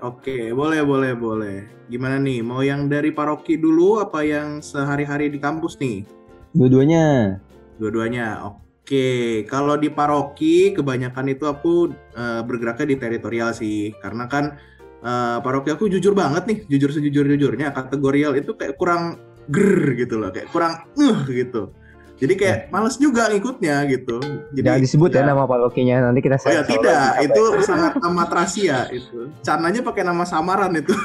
Oke, 0.00 0.48
boleh, 0.56 0.80
boleh, 0.80 1.12
boleh. 1.12 1.58
Gimana 1.92 2.16
nih? 2.16 2.40
Mau 2.40 2.64
yang 2.64 2.88
dari 2.88 3.12
paroki 3.12 3.60
dulu 3.60 4.00
apa 4.00 4.24
yang 4.24 4.64
sehari-hari 4.64 5.28
di 5.28 5.36
kampus 5.36 5.76
nih? 5.76 6.08
Dua-duanya. 6.56 7.36
Dua-duanya. 7.76 8.48
Oke, 8.48 9.44
kalau 9.44 9.76
di 9.76 9.92
paroki 9.92 10.72
kebanyakan 10.72 11.36
itu 11.36 11.44
aku 11.44 11.92
eh, 12.16 12.40
bergeraknya 12.40 12.86
di 12.88 12.96
teritorial 12.96 13.52
sih, 13.52 13.92
karena 14.00 14.24
kan 14.24 14.56
eh, 15.04 15.38
paroki 15.44 15.68
aku 15.68 15.92
jujur 15.92 16.16
banget 16.16 16.48
nih, 16.48 16.58
jujur 16.72 16.96
sejujur-jujurnya 16.96 17.68
kategorial 17.76 18.32
itu 18.40 18.56
kayak 18.56 18.80
kurang 18.80 19.20
ger 19.52 20.00
gitu 20.00 20.16
loh, 20.16 20.32
kayak 20.32 20.48
kurang 20.48 20.80
uh 20.96 21.28
gitu. 21.28 21.76
Jadi 22.20 22.36
kayak 22.36 22.58
males 22.68 23.00
juga 23.00 23.32
ngikutnya 23.32 23.88
gitu. 23.88 24.20
Jadi 24.52 24.66
Jangan 24.68 24.84
disebut 24.84 25.08
ya, 25.08 25.24
nama 25.24 25.48
parokinya 25.48 26.04
nanti 26.04 26.20
kita 26.20 26.36
Oh 26.44 26.52
ya 26.52 26.62
tidak, 26.68 27.16
itu 27.24 27.42
sangat 27.64 27.96
amat 27.96 28.28
rahasia 28.28 28.92
itu. 28.92 29.32
Cananya 29.40 29.80
pakai 29.80 30.04
nama 30.04 30.28
samaran 30.28 30.76
itu 30.76 30.92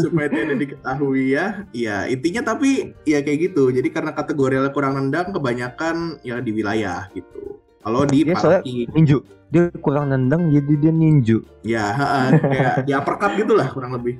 supaya 0.00 0.32
tidak 0.32 0.56
diketahui 0.64 1.36
ya. 1.36 1.68
Ya 1.76 2.08
intinya 2.08 2.56
tapi 2.56 2.96
ya 3.04 3.20
kayak 3.20 3.52
gitu. 3.52 3.68
Jadi 3.68 3.92
karena 3.92 4.16
kategorinya 4.16 4.72
kurang 4.72 4.96
nendang, 4.96 5.36
kebanyakan 5.36 6.16
ya 6.24 6.40
di 6.40 6.56
wilayah 6.56 7.12
gitu. 7.12 7.60
Kalau 7.84 8.08
di 8.08 8.24
Dia 8.24 8.32
soalnya 8.40 8.64
paroki, 8.64 8.88
ninju. 8.96 9.18
Dia 9.52 9.68
kurang 9.84 10.08
nendang 10.08 10.48
jadi 10.48 10.72
dia 10.80 10.92
ninju. 10.96 11.44
ya 11.60 11.92
kayak 12.40 12.74
di 12.88 12.96
uppercut 12.96 13.36
gitulah 13.36 13.68
kurang 13.68 14.00
lebih. 14.00 14.16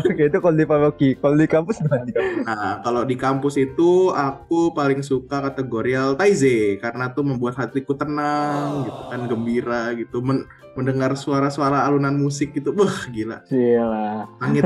Oke, 0.00 0.22
itu 0.26 0.38
kalau 0.40 0.56
di 0.56 0.66
paroki. 0.66 1.08
Kalau 1.18 1.36
di 1.36 1.46
kampus 1.46 1.76
gimana? 1.84 2.04
di 2.08 2.12
kampus? 2.14 2.44
Nah, 2.46 2.80
kalau 2.82 3.02
di 3.04 3.16
kampus 3.16 3.54
itu 3.60 4.10
aku 4.10 4.72
paling 4.72 5.02
suka 5.04 5.40
kategorial 5.50 6.16
Taize 6.16 6.78
karena 6.80 7.12
tuh 7.12 7.22
membuat 7.26 7.54
hatiku 7.60 7.94
tenang 7.94 8.84
gitu 8.88 9.02
kan, 9.12 9.20
gembira 9.28 9.92
gitu, 9.94 10.22
Men- 10.24 10.46
mendengar 10.78 11.12
suara-suara 11.18 11.84
alunan 11.84 12.16
musik 12.16 12.54
gitu. 12.56 12.72
Wah, 12.72 13.04
gila. 13.12 13.42
Cila. 13.46 14.26
Langit 14.40 14.64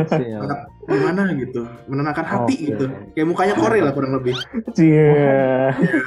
gimana 0.84 1.32
gitu, 1.32 1.64
menenangkan 1.88 2.26
hati 2.28 2.54
Oke. 2.54 2.66
gitu. 2.70 2.84
Kayak 3.16 3.26
mukanya 3.32 3.54
Korel 3.56 3.84
lah 3.88 3.94
kurang 3.96 4.12
lebih. 4.20 4.36
Cia. 4.76 5.72
Itu 5.74 5.98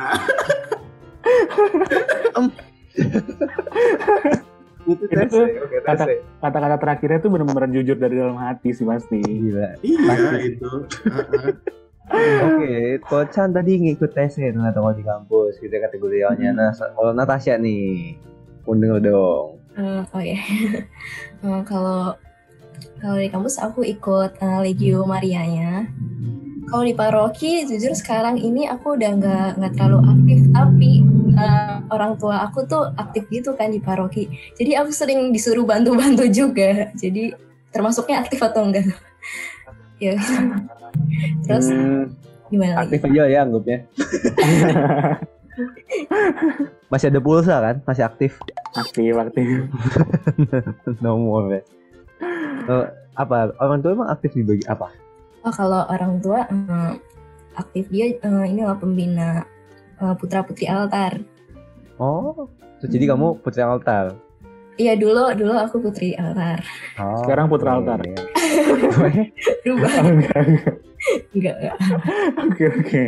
Itu 4.88 5.04
tes. 5.06 5.32
Kata-kata 6.39 6.76
terakhirnya 6.80 7.19
tuh 7.19 7.30
benar-benar 7.30 7.69
jujur 7.69 8.00
dari 8.00 8.15
dalam 8.15 8.39
hati 8.39 8.71
sih 8.71 8.88
pasti. 8.88 9.19
Gila. 9.19 9.76
Iya 9.84 10.00
Pasti. 10.08 10.38
itu. 10.56 10.71
Oke, 12.08 13.04
kalau 13.04 13.26
Chan 13.28 13.52
tadi 13.52 13.84
ngikut 13.84 14.15
tes 14.15 14.39
ya 14.39 14.56
ternyata 14.56 14.80
kalau 14.80 14.95
di 14.95 15.04
kampus 15.04 15.60
gitu 15.60 15.76
kategorialnya. 15.76 16.56
Nah, 16.56 16.71
sa- 16.71 16.95
kalau 16.95 17.12
Natasha 17.12 17.60
nih, 17.60 18.15
undang 18.63 19.04
dong. 19.04 19.60
Eh, 19.76 20.02
oh 20.08 20.23
ya. 20.23 20.39
Eh, 21.38 21.62
kalau 21.69 22.17
kalau 22.97 23.17
di 23.21 23.30
kampus 23.30 23.62
aku 23.62 23.86
ikut 23.86 24.41
eh, 24.41 24.60
Legio 24.63 25.06
Marianya. 25.06 25.86
Kalau 26.67 26.84
di 26.84 26.91
paroki, 26.91 27.63
jujur 27.63 27.95
sekarang 27.95 28.36
ini 28.36 28.67
aku 28.67 28.99
udah 28.99 29.12
nggak 29.15 29.49
nggak 29.56 29.73
terlalu 29.73 29.99
aktif, 30.03 30.39
tapi 30.51 30.89
eh, 31.32 31.75
orang 31.88 32.19
tua 32.19 32.43
aku 32.43 32.67
tuh 32.67 32.91
aktif 32.99 33.23
gitu 33.32 33.56
kan 33.56 33.71
di 33.71 33.80
paroki. 33.80 34.27
Jadi 34.60 34.75
aku 34.75 34.91
sering 34.91 35.32
disuruh 35.32 35.63
bantu-bantu 35.63 36.27
juga. 36.43 36.91
Jadi 36.93 37.32
termasuknya 37.71 38.19
aktif 38.19 38.43
atau 38.43 38.67
enggak? 38.67 38.84
ya. 40.03 40.19
Terus 41.47 41.71
Hmm, 41.71 42.12
gimana 42.51 42.84
lagi? 42.84 42.91
aktif 42.91 42.99
aja 43.08 43.23
ya 43.27 43.39
anggapnya. 43.47 43.77
Masih 46.91 47.08
ada 47.12 47.19
pulsa 47.19 47.56
kan? 47.60 47.75
Masih 47.84 48.03
aktif. 48.03 48.32
aktif, 48.75 49.13
aktif. 49.15 49.47
Nomor 50.99 51.47
ya. 51.49 51.62
Eh, 52.67 52.86
apa 53.15 53.56
orang 53.58 53.80
tua 53.80 53.95
emang 53.95 54.12
aktif 54.12 54.36
di 54.36 54.43
bagi 54.43 54.67
apa? 54.67 54.91
Oh, 55.47 55.53
kalau 55.55 55.88
orang 55.88 56.19
tua 56.19 56.43
eh, 56.43 56.91
aktif 57.55 57.88
dia 57.88 58.12
eh, 58.12 58.45
ini 58.51 58.67
loh 58.67 58.75
pembina 58.75 59.47
putra 60.19 60.43
putri 60.43 60.67
altar. 60.67 61.23
Oh, 61.95 62.51
terus 62.77 62.91
jadi 62.91 63.15
kamu 63.15 63.39
putri 63.39 63.63
altar. 63.63 64.12
Iya 64.75 64.93
dulu 64.99 65.31
dulu 65.33 65.55
aku 65.55 65.79
putri 65.79 66.13
altar. 66.19 66.60
Oh, 66.99 67.23
Sekarang 67.23 67.47
putra 67.47 67.79
oke. 67.79 67.79
altar. 67.79 67.99
Berubah 69.63 69.89
Oh, 69.97 70.12
enggak, 70.12 70.38
enggak. 70.38 70.75
Oke, 72.43 72.65
oke. 72.67 73.03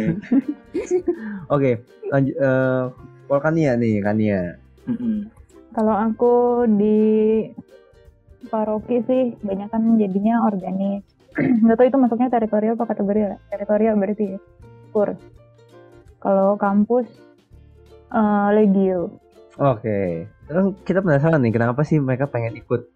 Oke, 1.52 1.72
lanjut. 2.08 2.36
eh 2.40 2.84
kalau 3.28 3.42
Kania 3.44 3.76
nih, 3.76 4.00
Kania. 4.00 4.56
Mm-mm. 4.88 5.28
Kalau 5.76 5.94
aku 5.94 6.66
di 6.72 7.00
paroki 8.48 9.04
sih 9.06 9.36
banyak 9.44 9.68
kan 9.70 9.84
jadinya 10.00 10.48
organik. 10.48 11.04
Nggak 11.40 11.78
tahu 11.78 11.88
itu 11.88 11.98
masuknya 11.98 12.30
teritorial 12.30 12.76
apa 12.76 12.86
kategori 12.92 13.20
teritorial 13.50 13.96
berarti 13.96 14.26
ya. 14.36 14.40
Pur. 14.90 15.16
Kalau 16.20 16.60
kampus 16.60 17.08
eh, 18.12 18.48
legio. 18.56 19.18
Oke, 19.60 20.24
terus 20.48 20.72
kita 20.88 21.04
penasaran 21.04 21.44
nih, 21.44 21.52
kenapa 21.52 21.84
sih 21.84 22.00
mereka 22.00 22.32
pengen 22.32 22.56
ikut 22.56 22.88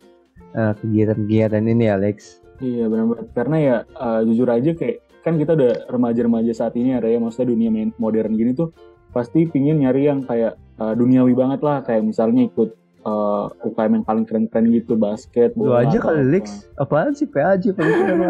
eh, 0.55 0.73
kegiatan-kegiatan 0.79 1.59
ini, 1.59 1.91
Alex? 1.91 2.43
Iya 2.63 2.87
benar 2.87 3.05
banget. 3.11 3.27
Karena 3.35 3.57
ya 3.59 3.75
uh, 3.99 4.21
jujur 4.23 4.47
aja 4.47 4.71
kayak 4.71 4.97
kan 5.23 5.39
kita 5.39 5.55
udah 5.55 5.73
remaja-remaja 5.91 6.51
saat 6.55 6.75
ini 6.79 6.95
ada 6.95 7.07
ya 7.07 7.19
maksudnya 7.19 7.55
dunia 7.55 7.91
modern 7.99 8.35
gini 8.35 8.51
tuh 8.55 8.75
pasti 9.15 9.47
pingin 9.47 9.79
nyari 9.79 10.07
yang 10.07 10.23
kayak 10.23 10.59
uh, 10.79 10.91
duniawi 10.95 11.31
banget 11.31 11.59
lah 11.63 11.79
kayak 11.83 12.03
misalnya 12.03 12.47
ikut 12.47 12.75
uh, 13.03 13.51
UKM 13.61 13.91
yang 13.93 14.03
paling 14.03 14.23
keren-keren 14.23 14.65
gitu 14.69 14.95
basket 14.95 15.53
Lu 15.53 15.71
aja 15.71 15.93
kali, 15.93 16.17
apa. 16.17 16.29
Lex. 16.29 16.45
Apaan 16.75 17.11
sih 17.11 17.25
PAJ 17.25 17.71
paling 17.71 17.95
keren? 18.01 18.21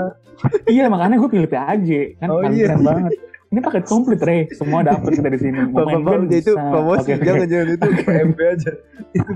iya 0.66 0.86
makanya 0.86 1.16
gue 1.16 1.30
pilih 1.30 1.46
PAJ 1.46 2.18
kan 2.18 2.28
Oh, 2.28 2.40
paling 2.40 2.54
iya. 2.54 2.66
keren 2.68 2.82
banget 2.82 3.14
ini 3.48 3.62
paket 3.62 3.86
komplit 3.86 4.18
Re 4.20 4.50
semua 4.52 4.82
dapet 4.82 5.14
kita 5.14 5.30
di 5.30 5.40
sini 5.40 5.58
mau 5.68 5.86
main 5.86 6.02
game 6.02 6.26
itu 6.28 6.58
promosi, 6.58 7.06
oke. 7.08 7.22
jangan 7.22 7.46
jangan 7.46 7.68
itu 7.70 7.88
PMP 8.02 8.40
aja. 8.44 8.72
Itu. 9.14 9.32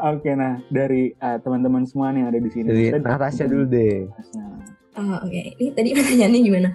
Oke 0.00 0.30
nah 0.32 0.58
dari 0.68 1.14
uh, 1.16 1.38
teman-teman 1.38 1.82
semua 1.82 2.10
nih 2.10 2.22
yang 2.22 2.30
ada 2.30 2.38
di 2.38 2.50
sini 2.50 2.66
Maksudnya- 2.68 3.02
Natasha 3.04 3.44
dulu 3.44 3.64
deh. 3.66 4.06
Oh, 4.92 5.18
oke. 5.18 5.42
Ini 5.56 5.70
tadi 5.72 5.88
pertanyaannya 5.90 6.40
gimana? 6.42 6.68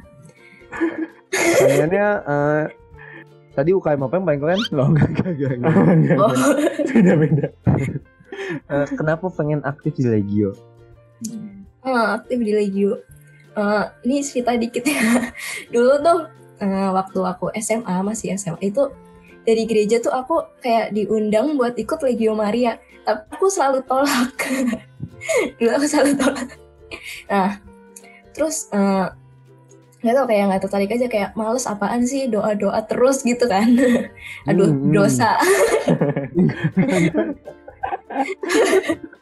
Pertanyaannya 1.30 2.06
eh 2.25 2.63
tadi 3.57 3.73
UKM 3.73 4.05
apa 4.05 4.13
yang 4.21 4.25
paling 4.29 4.41
keren? 4.45 4.61
Loh, 4.77 4.87
enggak, 4.93 5.09
enggak, 5.17 5.29
enggak, 5.33 5.51
enggak. 5.57 5.73
Oh, 5.73 6.29
enggak. 6.29 6.55
beda-beda 6.93 7.47
Eh, 8.47 8.87
kenapa 8.95 9.27
pengen 9.33 9.59
aktif 9.65 9.97
di 9.97 10.05
Legio? 10.07 10.53
oh, 11.83 12.07
aktif 12.15 12.37
di 12.37 12.53
Legio. 12.53 13.01
Eh, 13.57 13.83
ini 14.05 14.21
cerita 14.21 14.53
dikit 14.53 14.85
ya. 14.85 15.33
Dulu 15.73 15.99
tuh 15.99 16.19
eh, 16.61 16.89
waktu 16.93 17.19
aku 17.25 17.49
SMA 17.57 17.97
masih 18.05 18.37
SMA 18.37 18.71
itu 18.71 18.87
dari 19.41 19.65
gereja 19.65 19.97
tuh 19.99 20.13
aku 20.13 20.47
kayak 20.61 20.93
diundang 20.93 21.57
buat 21.57 21.73
ikut 21.75 21.97
Legio 22.05 22.37
Maria, 22.37 22.77
tapi 23.03 23.25
aku 23.35 23.49
selalu 23.49 23.81
tolak. 23.89 24.37
Dulu 25.57 25.69
aku 25.73 25.85
selalu 25.89 26.13
tolak. 26.15 26.47
Nah, 27.27 27.57
terus 28.37 28.69
eh, 28.69 29.07
nggak 29.97 30.13
tau 30.13 30.25
kayak 30.29 30.43
nggak 30.49 30.62
tertarik 30.62 30.91
aja 30.93 31.07
kayak 31.10 31.29
males 31.33 31.65
apaan 31.65 32.05
sih 32.05 32.29
doa 32.29 32.53
doa 32.53 32.79
terus 32.86 33.25
gitu 33.25 33.49
kan 33.49 33.65
aduh 34.49 34.69
Hmm, 34.69 34.89
hmm. 34.89 34.93
dosa 34.93 35.33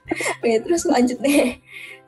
Oke, 0.39 0.51
terus 0.63 0.83
lanjut 0.87 1.17
deh. 1.21 1.59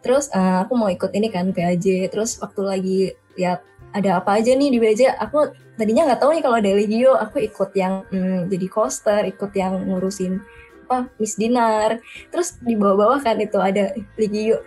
Terus 0.01 0.29
eh, 0.31 0.57
aku 0.63 0.73
mau 0.77 0.89
ikut 0.89 1.11
ini 1.13 1.27
kan 1.33 1.51
PAJ. 1.51 2.09
Terus 2.13 2.37
waktu 2.39 2.61
lagi 2.63 2.99
lihat 3.35 3.65
ada 3.93 4.21
apa 4.21 4.37
aja 4.37 4.53
nih 4.53 4.69
di 4.69 4.79
PAJ, 4.79 5.17
aku 5.17 5.51
tadinya 5.77 6.09
nggak 6.09 6.21
tahu 6.21 6.31
nih 6.33 6.43
kalau 6.43 6.57
ada 6.57 6.71
legio 6.73 7.13
aku 7.13 7.37
ikut 7.45 7.71
yang 7.77 8.03
hmm, 8.09 8.49
jadi 8.49 8.67
coaster 8.67 9.21
ikut 9.29 9.51
yang 9.53 9.77
ngurusin 9.85 10.41
apa 10.87 11.11
Miss 11.21 11.37
Dinar 11.37 12.01
terus 12.33 12.57
di 12.63 12.73
bawah-bawah 12.73 13.21
kan 13.21 13.37
itu 13.37 13.61
ada 13.61 13.93
legio 14.17 14.57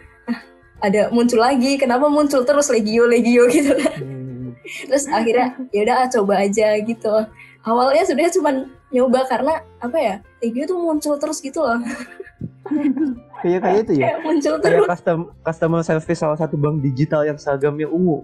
ada 0.80 1.08
muncul 1.10 1.38
lagi 1.38 1.76
kenapa 1.76 2.08
muncul 2.08 2.42
terus 2.42 2.68
legio 2.68 3.04
legio 3.04 3.44
gitu 3.48 3.72
kan 3.76 4.00
Hmm. 4.00 4.54
terus 4.86 5.10
akhirnya 5.10 5.56
ya 5.74 5.82
udah 5.82 5.96
ah, 5.98 6.08
coba 6.08 6.34
aja 6.40 6.78
gitu 6.78 7.10
awalnya 7.62 8.06
sebenarnya 8.06 8.34
cuma 8.38 8.50
nyoba 8.88 9.26
karena 9.26 9.54
apa 9.78 9.98
ya 9.98 10.14
legio 10.38 10.64
tuh 10.66 10.78
muncul 10.78 11.14
terus 11.16 11.40
gitu 11.40 11.60
loh 11.60 11.80
Kayak 13.40 13.60
kayak 13.64 13.78
itu 13.82 13.92
ya. 13.98 14.06
kayak 14.14 14.20
muncul 14.22 14.54
Kayak 14.54 14.62
terus 14.62 14.86
custom 14.86 15.18
customer 15.42 15.80
service 15.82 16.20
salah 16.20 16.38
satu 16.38 16.54
bank 16.54 16.78
digital 16.80 17.24
yang 17.24 17.34
seragamnya 17.34 17.88
ungu. 17.88 18.22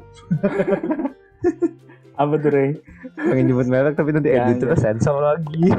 Apa 2.15 2.35
tuh 2.39 2.51
Rey? 2.53 2.71
Pengen 3.17 3.45
nyebut 3.51 3.67
merek 3.67 3.97
tapi 3.97 4.13
nanti 4.13 4.31
Ya, 4.31 4.47
editor 4.47 4.77
sensor 4.77 5.19
lagi. 5.19 5.73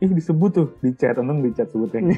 Ih 0.00 0.12
disebut 0.12 0.50
tuh 0.52 0.68
di 0.84 0.92
chat, 0.96 1.16
untung 1.16 1.40
di 1.40 1.50
chat 1.56 1.68
sebutnya. 1.72 2.12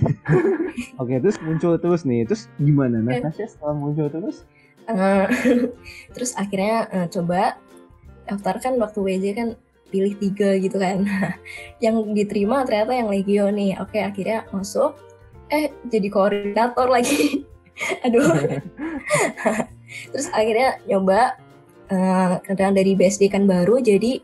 Oke, 1.00 1.18
terus 1.22 1.38
muncul 1.42 1.78
terus 1.78 2.02
nih. 2.02 2.26
Terus 2.26 2.50
gimana 2.58 3.02
Natasha 3.02 3.46
setelah 3.46 3.74
muncul 3.74 4.10
terus? 4.10 4.42
Eh, 4.88 5.26
terus 6.16 6.32
akhirnya 6.34 6.88
eh, 6.88 7.06
coba 7.12 7.60
daftar 8.24 8.56
kan 8.60 8.74
waktu 8.80 8.98
WJ 9.00 9.26
kan 9.36 9.48
pilih 9.88 10.16
tiga 10.20 10.56
gitu 10.60 10.76
kan 10.76 11.04
yang 11.84 12.12
diterima 12.12 12.64
ternyata 12.68 12.92
yang 12.92 13.08
legio 13.08 13.48
nih 13.48 13.72
oke 13.80 13.96
akhirnya 13.96 14.44
masuk 14.52 15.00
eh 15.48 15.72
jadi 15.88 16.08
koordinator 16.12 16.92
lagi 16.92 17.48
aduh 18.04 18.36
terus 20.12 20.28
akhirnya 20.36 20.76
nyoba 20.84 21.40
eh 21.88 22.36
kedatangan 22.44 22.76
dari 22.76 22.92
BSD 23.00 23.32
kan 23.32 23.48
baru 23.48 23.80
jadi 23.80 24.20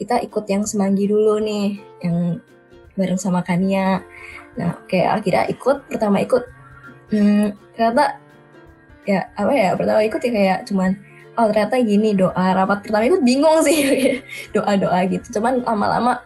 kita 0.00 0.24
ikut 0.24 0.48
yang 0.48 0.64
semanggi 0.64 1.04
dulu 1.04 1.36
nih 1.36 1.76
yang 2.00 2.40
bareng 2.94 3.18
sama 3.18 3.42
Kania. 3.42 4.02
Nah 4.58 4.78
oke 4.78 4.98
akhirnya 4.98 5.50
ikut 5.50 5.90
pertama 5.90 6.22
ikut 6.22 6.42
hmm, 7.10 7.46
ternyata 7.74 8.18
ya 9.04 9.28
apa 9.36 9.52
ya 9.52 9.70
pertama 9.76 10.00
ikut 10.00 10.20
ya 10.24 10.30
kayak 10.32 10.58
cuman 10.70 10.90
oh 11.34 11.50
ternyata 11.50 11.76
gini 11.82 12.14
doa 12.14 12.54
rapat 12.54 12.86
pertama 12.86 13.04
ikut 13.10 13.22
bingung 13.26 13.58
sih 13.66 13.78
doa 14.54 14.78
doa 14.78 15.00
gitu. 15.10 15.38
Cuman 15.38 15.62
lama-lama 15.66 16.22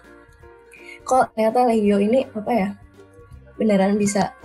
kok 1.09 1.33
ternyata 1.33 1.65
Legio 1.65 1.97
ini 1.99 2.29
apa 2.29 2.53
ya 2.53 2.69
beneran 3.57 3.97
bisa 3.97 4.37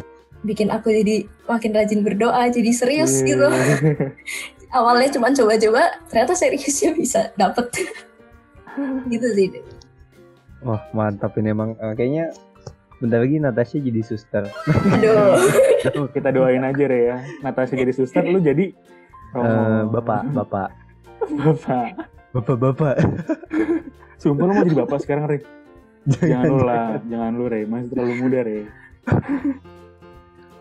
bikin 0.43 0.71
aku 0.71 0.91
jadi 0.91 1.27
makin 1.47 1.71
rajin 1.71 2.03
berdoa 2.03 2.47
jadi 2.51 2.71
serius 2.71 3.23
Iya. 3.23 3.27
gitu. 3.31 3.47
Awalnya 4.73 5.09
cuman 5.13 5.31
coba-coba 5.37 6.01
ternyata 6.09 6.33
seriusnya 6.33 6.91
bisa 6.97 7.21
dapet. 7.37 7.67
Gitu 9.11 9.27
sih 9.37 9.47
Wah, 10.63 10.81
mantap 10.91 11.35
ini 11.35 11.51
emang 11.51 11.75
Eh, 11.75 11.93
kayaknya 11.93 12.31
bentar 12.97 13.19
lagi 13.19 13.35
Natasha 13.35 13.77
jadi 13.77 14.01
suster. 14.01 14.47
aduh 14.47 16.07
Kita 16.15 16.29
doain 16.29 16.61
aja 16.61 16.83
Rey 16.83 17.03
ya. 17.05 17.17
Natasha 17.39 17.75
jadi 17.75 17.91
suster, 17.91 18.23
lu 18.23 18.39
jadi 18.39 18.71
Eh, 18.71 19.35
Romo. 19.35 19.91
bapak, 19.91 20.21
bapak, 20.31 20.69
Bapak. 21.23 21.87
bapak, 22.31 22.57
bapak. 22.57 22.95
Sumpah 24.21 24.45
lu 24.45 24.53
mau 24.53 24.63
jadi 24.63 24.77
bapak 24.77 24.99
sekarang 24.99 25.25
Rey. 25.27 25.41
Jangan 26.05 26.43
lu 26.45 26.59
lah, 26.61 26.87
jangan 27.03 27.31
lu 27.33 27.45
Rey. 27.45 27.63
Masih 27.65 27.87
terlalu 27.89 28.13
muda 28.19 28.39
Rey. 28.41 28.63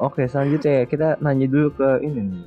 Oke, 0.01 0.27
selanjutnya 0.27 0.83
kita 0.83 1.15
nanya 1.19 1.47
dulu 1.47 1.69
ke 1.73 1.91
ini 2.01 2.21
nih. 2.25 2.45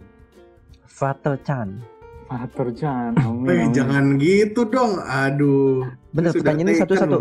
Father 0.85 1.39
Chan. 1.41 1.79
Fatur 2.25 2.73
Chan, 2.73 3.13
Eh, 3.13 3.21
amin. 3.21 3.45
amin. 3.45 3.69
jangan 3.69 4.03
gitu 4.17 4.65
dong. 4.65 4.97
Aduh. 4.97 5.85
Bener, 6.09 6.33
pertanyaannya 6.33 6.75
satu-satu. 6.75 7.19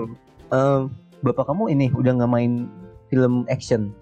Eh, 0.51 0.81
bapak 1.21 1.45
kamu 1.47 1.71
ini 1.71 1.87
udah 1.91 2.13
nggak 2.15 2.31
main 2.31 2.69
film 3.09 3.47
action. 3.47 3.93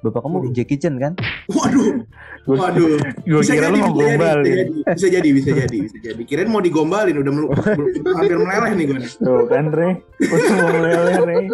Bapak 0.00 0.22
kamu 0.22 0.36
Waduh. 0.38 0.52
Jackie 0.52 0.76
Chan 0.76 0.94
kan? 0.96 1.12
Waduh, 1.48 2.04
waduh. 2.46 3.00
Gua 3.24 3.40
Bisa 3.42 3.52
kira 3.54 3.66
jadi, 3.66 3.74
lu 3.74 3.78
mau 3.80 3.90
bisa 3.90 3.96
jadi, 3.96 4.12
gombalin. 4.12 4.44
bisa 4.44 4.54
jadi, 4.54 4.70
bisa 4.86 5.06
jadi, 5.08 5.28
bisa 5.32 5.50
jadi, 5.56 5.76
bisa 5.82 5.98
jadi. 5.98 6.22
Kirain 6.22 6.46
mau 6.46 6.60
digombalin, 6.60 7.16
udah 7.16 7.32
melu- 7.32 7.50
udah 7.50 8.14
hampir 8.14 8.38
meleleh 8.38 8.72
nih 8.72 8.84
gue. 8.86 8.98
Tuh 9.18 9.42
kan 9.48 9.66
Rey. 9.68 9.92
Udah 10.20 10.52
mau 10.54 10.68
meleleh 10.70 10.94
Rey. 11.18 11.44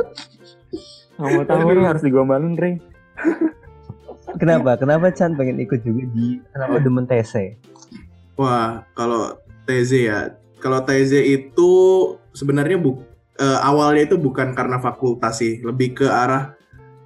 Nggak 1.15 1.31
mau 1.31 1.45
tahu 1.47 1.61
Rey 1.71 1.85
harus 1.87 2.03
digombalin 2.03 2.55
Rey. 2.55 2.75
Kenapa? 4.37 4.77
Kenapa 4.77 5.07
Chan 5.11 5.33
pengen 5.33 5.57
ikut 5.57 5.81
juga 5.81 6.03
di 6.11 6.41
kenapa 6.51 6.77
demen 6.77 7.05
TC? 7.05 7.57
Wah, 8.35 8.83
kalau 8.93 9.39
TZ 9.65 9.91
ya, 10.03 10.19
kalau 10.59 10.83
TZ 10.83 11.13
itu 11.23 11.71
sebenarnya 12.33 12.77
bu, 12.77 13.01
eh, 13.43 13.59
awalnya 13.67 14.07
itu 14.07 14.17
bukan 14.17 14.55
karena 14.55 14.79
fakultas 14.79 15.43
sih, 15.43 15.59
lebih 15.67 15.99
ke 15.99 16.07
arah 16.07 16.55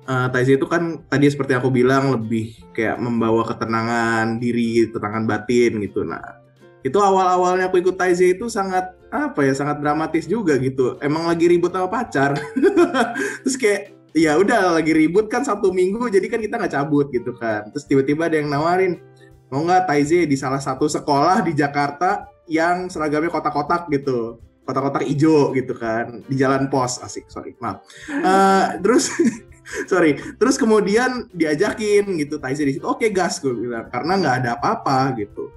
eh, 0.04 0.28
TZ 0.30 0.60
itu 0.60 0.66
kan 0.68 1.00
tadi 1.08 1.26
seperti 1.32 1.56
aku 1.56 1.72
bilang 1.72 2.12
lebih 2.12 2.52
kayak 2.76 3.00
membawa 3.00 3.42
ketenangan 3.48 4.36
diri, 4.36 4.86
ketenangan 4.92 5.24
batin 5.24 5.80
gitu. 5.80 6.04
Nah, 6.04 6.44
itu 6.84 6.98
awal-awalnya 7.00 7.72
aku 7.72 7.80
ikut 7.80 7.96
TZ 7.96 8.38
itu 8.38 8.46
sangat 8.52 8.92
apa 9.08 9.40
ya, 9.42 9.56
sangat 9.56 9.80
dramatis 9.80 10.28
juga 10.28 10.60
gitu. 10.60 11.00
Emang 11.00 11.24
lagi 11.26 11.48
ribut 11.48 11.72
sama 11.72 11.88
pacar, 11.88 12.36
terus 13.42 13.56
kayak 13.56 13.96
ya 14.16 14.36
udah 14.40 14.80
lagi 14.80 14.92
ribut 14.96 15.28
kan 15.32 15.42
satu 15.44 15.72
minggu, 15.72 16.08
jadi 16.12 16.26
kan 16.28 16.40
kita 16.44 16.54
nggak 16.60 16.74
cabut 16.76 17.08
gitu 17.10 17.32
kan. 17.34 17.72
Terus 17.72 17.84
tiba-tiba 17.88 18.28
ada 18.28 18.36
yang 18.38 18.52
nawarin 18.52 19.00
mau 19.48 19.62
nggak 19.62 19.86
Taize 19.88 20.26
di 20.26 20.36
salah 20.36 20.58
satu 20.58 20.90
sekolah 20.90 21.46
di 21.46 21.54
Jakarta 21.54 22.26
yang 22.46 22.86
seragamnya 22.86 23.30
kotak-kotak 23.30 23.90
gitu 23.90 24.38
kotak-kotak 24.66 25.06
hijau 25.06 25.54
gitu 25.54 25.72
kan 25.78 26.26
di 26.26 26.34
jalan 26.34 26.66
pos 26.66 26.98
asik 26.98 27.30
sorry 27.30 27.54
maaf. 27.62 27.86
Eh, 28.10 28.82
terus 28.82 29.14
sorry 29.90 30.18
terus 30.36 30.58
kemudian 30.58 31.30
diajakin 31.30 32.18
gitu 32.18 32.42
Taize 32.42 32.66
di 32.66 32.74
situ 32.74 32.86
oke 32.86 33.06
gas 33.14 33.38
gue 33.38 33.54
bilang 33.54 33.86
karena 33.88 34.18
nggak 34.18 34.34
ada 34.42 34.50
apa-apa 34.58 35.14
gitu. 35.22 35.54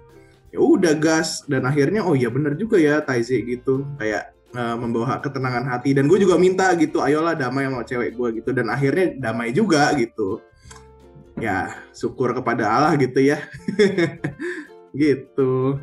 Ya 0.54 0.62
udah 0.62 0.94
gas 0.98 1.46
dan 1.50 1.66
akhirnya 1.66 2.06
oh 2.06 2.14
iya 2.14 2.30
bener 2.30 2.54
juga 2.54 2.78
ya 2.78 3.02
Taize 3.02 3.34
gitu 3.34 3.86
kayak 3.98 4.30
eh, 4.54 4.76
membawa 4.78 5.18
ketenangan 5.18 5.66
hati. 5.66 5.98
Dan 5.98 6.06
gue 6.06 6.22
juga 6.22 6.38
minta 6.38 6.70
gitu 6.78 7.02
ayolah 7.02 7.34
damai 7.34 7.66
sama 7.66 7.82
cewek 7.82 8.14
gue 8.14 8.30
gitu. 8.42 8.50
Dan 8.54 8.70
akhirnya 8.70 9.18
damai 9.18 9.50
juga 9.50 9.90
gitu. 9.98 10.38
Ya 11.42 11.82
syukur 11.98 12.34
kepada 12.38 12.70
Allah 12.70 12.94
gitu 12.94 13.26
ya. 13.26 13.42
Gitu 14.90 15.78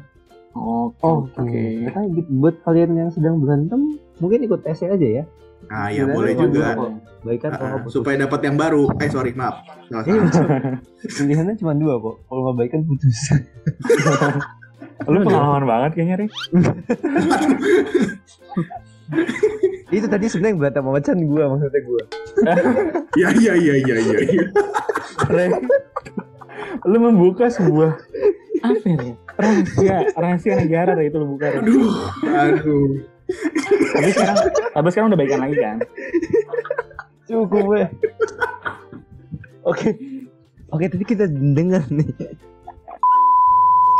Oke. 0.57 0.97
Oke. 1.03 1.37
Oke. 1.37 1.61
Ternyata 1.85 2.01
gitu, 2.11 2.29
buat 2.35 2.57
kalian 2.62 2.90
yang 2.95 3.11
sedang 3.11 3.37
berantem 3.38 3.81
mungkin 4.16 4.40
ikut 4.42 4.61
TC 4.62 4.88
aja 4.88 5.09
ya. 5.14 5.25
nah 5.66 5.88
ya 5.88 6.07
boleh 6.07 6.33
juga. 6.33 6.79
Baikan 7.21 7.51
Ah, 7.51 7.57
kalau 7.57 7.69
nggak 7.69 7.83
putus. 7.83 7.95
supaya 7.95 8.16
dapat 8.19 8.40
yang 8.40 8.57
baru 8.57 8.87
eh 8.97 9.09
sorry 9.09 9.33
maaf 9.33 9.61
Iya. 9.90 10.23
Pilihannya 11.16 11.55
cuma 11.57 11.75
dua 11.75 11.99
kok. 11.99 12.16
Kalau 12.23 12.40
nggak 12.42 12.57
baikan 12.57 12.81
putus. 12.83 13.19
Lu 15.07 15.19
pengalaman 15.21 15.64
banget 15.64 15.90
kayaknya 15.92 16.16
Rey. 16.19 16.29
Itu 19.88 20.07
tadi 20.09 20.27
sebenarnya 20.27 20.51
yang 20.51 20.61
berantem 20.61 20.83
sama 20.83 21.01
Chan 21.01 21.19
gue 21.21 21.42
maksudnya 21.42 21.81
gue. 21.81 22.03
ya 23.16 23.29
ya 23.33 23.55
ya 23.55 23.75
ya 23.77 23.97
ya 23.97 24.16
ya. 24.21 24.42
Rey. 25.29 25.51
Lu 26.83 26.99
membuka 26.99 27.47
sebuah 27.47 27.97
apa 28.59 28.85
ya? 28.85 28.97
Rey? 28.97 29.12
Rahasia, 29.37 29.97
rahasia 30.16 30.55
negara 30.57 30.92
Rey 30.92 31.09
itu 31.09 31.16
lu 31.16 31.29
buka 31.31 31.53
aduh 31.53 31.92
aduh 32.25 32.88
Tapi 33.92 34.11
sekarang, 34.11 34.37
tapi 34.71 34.88
sekarang 34.88 35.09
udah 35.11 35.19
baikan 35.19 35.40
lagi 35.40 35.57
kan? 35.57 35.77
Cukup 37.27 37.64
weh. 37.66 37.88
Oke. 39.62 39.88
Oke, 40.69 40.85
tadi 40.87 41.05
kita 41.05 41.25
dengar 41.27 41.83
nih. 41.88 42.07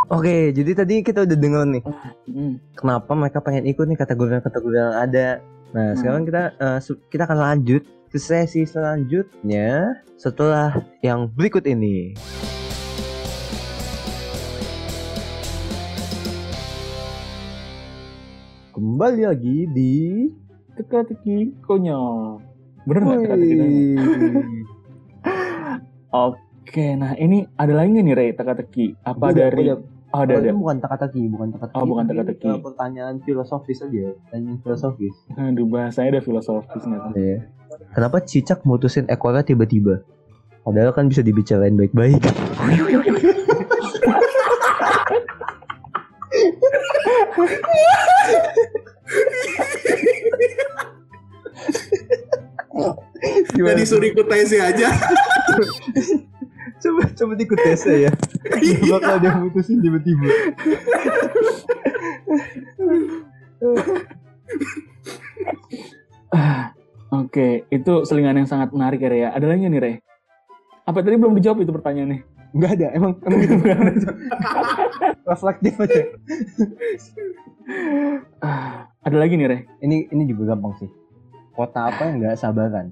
Oke, 0.07 0.55
jadi 0.55 0.71
tadi 0.73 1.03
kita 1.03 1.27
udah 1.27 1.35
dengar 1.35 1.67
nih 1.67 1.83
Hmm. 2.27 2.63
kenapa 2.73 3.11
mereka 3.13 3.39
pengen 3.41 3.67
ikut 3.67 3.83
nih 3.83 3.99
kategori-kategori 3.99 4.77
yang 4.77 4.95
ada. 4.95 5.27
Nah, 5.75 5.91
Hmm. 5.91 5.97
sekarang 5.97 6.23
kita 6.23 6.43
su- 6.79 7.03
kita 7.09 7.27
akan 7.27 7.39
lanjut 7.41 7.83
ke 8.07 8.19
sesi 8.23 8.63
selanjutnya 8.63 9.99
setelah 10.15 10.79
yang 11.03 11.27
berikut 11.27 11.67
ini. 11.67 12.15
Kembali 18.71 19.23
lagi 19.27 19.59
di 19.73 19.95
Teka-teki 20.77 21.57
konyol. 21.65 22.37
Bener 22.85 23.01
nggak 23.01 23.21
teka-teki. 23.25 23.65
Oke, 26.29 26.87
nah 27.01 27.17
ini 27.17 27.49
ada 27.57 27.73
lagi 27.73 27.97
nggak 27.97 28.05
nih 28.05 28.15
Rey 28.15 28.31
teka-teki? 28.37 28.87
Apa 29.01 29.33
Udah, 29.33 29.49
dari? 29.49 29.73
udah. 29.73 29.79
Oh, 30.15 30.23
ada 30.23 30.39
ada. 30.39 30.53
bukan 30.55 30.79
teka-teki, 30.79 31.23
bukan 31.33 31.49
teka-teki. 31.57 31.81
Oh, 31.81 31.85
bukan 31.89 32.05
teka-teki. 32.07 32.47
ke 32.47 32.61
Pertanyaan 32.63 33.17
filosofis 33.25 33.81
aja, 33.83 34.15
pertanyaan 34.29 34.59
filosofis. 34.63 35.17
Aduh 35.35 35.67
bahasanya 35.67 36.09
ada 36.17 36.23
filosofis 36.23 36.85
tuh? 36.85 37.13
Iya. 37.17 37.56
Kenapa 37.97 38.21
cicak 38.21 38.61
mutusin 38.69 39.09
ekornya 39.09 39.41
tiba-tiba? 39.41 40.05
Padahal 40.69 40.93
kan 40.93 41.09
bisa 41.09 41.25
dibicarain 41.25 41.73
baik-baik. 41.73 42.21
Jadi 53.57 53.83
suruh 53.89 54.13
ikut 54.13 54.29
aja. 54.29 54.89
coba 56.77 57.03
coba 57.17 57.33
ikut 57.41 57.61
tesnya 57.65 57.97
ya. 57.97 58.13
Iya. 58.61 58.93
Bakal 58.93 59.25
dia 59.25 59.33
mutusin 59.41 59.81
tiba-tiba. 59.81 60.29
Oke, 67.15 67.63
itu 67.71 67.93
selingan 68.03 68.43
yang 68.43 68.51
sangat 68.51 68.75
menarik 68.75 68.99
ya, 68.99 69.09
Re, 69.11 69.19
ya. 69.23 69.29
Ada 69.31 69.47
lagi 69.47 69.71
nih, 69.71 69.79
Re? 69.79 69.93
Apa 70.83 71.07
tadi 71.07 71.15
belum 71.15 71.39
dijawab 71.39 71.63
itu 71.63 71.71
pertanyaannya? 71.71 72.19
Enggak 72.51 72.71
ada, 72.79 72.87
emang 72.95 73.13
emang 73.23 73.39
gitu 73.43 73.55
bukan 73.63 73.79
Reflektif 75.31 75.75
aja. 75.79 76.03
Ah, 78.43 78.91
ada 79.07 79.17
lagi 79.23 79.39
nih, 79.39 79.47
Re? 79.47 79.59
Ini 79.87 80.11
ini 80.11 80.23
juga 80.27 80.55
gampang 80.55 80.75
sih. 80.83 80.91
Kota 81.55 81.95
apa 81.95 82.11
yang 82.11 82.17
nggak 82.23 82.39
sabaran? 82.43 82.91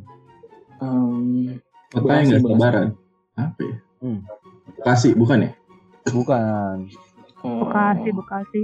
Em, 0.78 1.58
Kota 1.90 2.12
yang 2.22 2.26
nggak 2.38 2.42
sabaran. 2.54 2.86
Apa 3.34 3.60
ya? 3.66 3.76
Hmm. 3.98 4.18
Bekasi, 4.78 5.08
bukan 5.18 5.38
ya? 5.48 5.50
Bukan. 6.14 6.76
eh, 7.44 7.58
Bekasi, 7.66 8.08
Bekasi. 8.14 8.62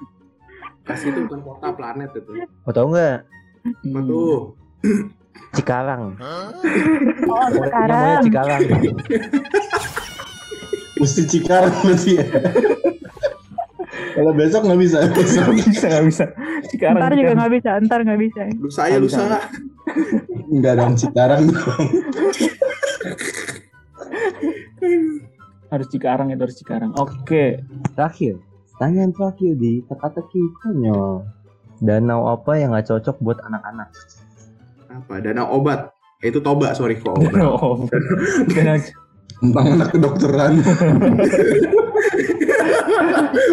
Bekasi 0.84 1.04
itu 1.12 1.20
bukan 1.24 1.40
kota 1.44 1.68
planet 1.72 2.10
itu. 2.16 2.32
Mau 2.64 2.72
tau 2.72 2.88
nggak? 2.92 3.24
Apa 3.68 4.00
hmm, 4.00 4.08
tuh? 4.08 4.57
Cikarang. 5.48 6.14
Oh, 6.18 7.46
Namanya 7.48 8.22
sekarang. 8.22 8.22
Cikarang. 8.26 8.60
Mesti 10.98 11.22
Cikarang 11.26 11.74
berarti 11.82 12.10
ya. 12.18 12.26
Kalau 14.14 14.32
besok 14.34 14.66
nggak 14.66 14.80
bisa. 14.82 14.96
Nggak 15.08 15.54
bisa, 15.56 15.86
nggak 15.88 16.06
bisa. 16.06 16.24
Sekarang, 16.68 17.00
Ntar 17.00 17.12
juga 17.14 17.32
nggak 17.38 17.52
bisa, 17.54 17.70
ntar 17.86 18.00
nggak 18.02 18.20
bisa. 18.20 18.42
Lusa 18.58 18.82
ya 18.90 18.98
Bisa. 18.98 19.18
lusa. 19.24 19.38
Enggak 20.48 20.74
dong 20.76 20.94
Cikarang 20.94 21.42
dong. 21.48 21.86
harus 25.68 25.86
Cikarang 25.92 26.28
itu 26.32 26.42
harus 26.42 26.56
Cikarang. 26.56 26.90
Oke, 26.96 27.62
Terakhir. 27.94 28.40
Pertanyaan 28.78 29.10
terakhir 29.10 29.52
di 29.58 29.82
teka-teki 29.84 30.42
konyol. 30.62 31.26
Danau 31.78 32.30
apa 32.30 32.58
yang 32.58 32.70
nggak 32.74 32.86
cocok 32.86 33.16
buat 33.18 33.38
anak-anak? 33.42 33.90
Apa? 34.98 35.22
Danau 35.22 35.54
obat. 35.54 35.94
Eh, 36.18 36.34
Itu 36.34 36.42
toba, 36.42 36.74
sorry 36.74 36.98
kok. 36.98 37.14
obat. 37.14 37.38
Oh, 37.38 37.86
dan 38.50 38.82
Tentang 39.38 39.78
anak 39.78 39.94
kedokteran. 39.94 40.58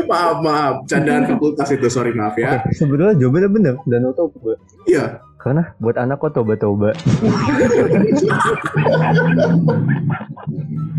maaf, 0.10 0.42
maaf. 0.42 0.76
Candaan 0.90 1.30
fakultas 1.30 1.70
itu, 1.70 1.86
sorry 1.94 2.10
maaf 2.18 2.34
ya. 2.42 2.58
Oke, 2.58 2.74
sebetulnya 2.74 3.14
jawabannya 3.14 3.50
bener. 3.54 3.74
Danau 3.86 4.10
Toba. 4.18 4.58
Iya. 4.90 5.22
Karena 5.38 5.78
buat 5.78 5.94
anak 5.94 6.18
kok 6.18 6.34
toba-toba. 6.34 6.90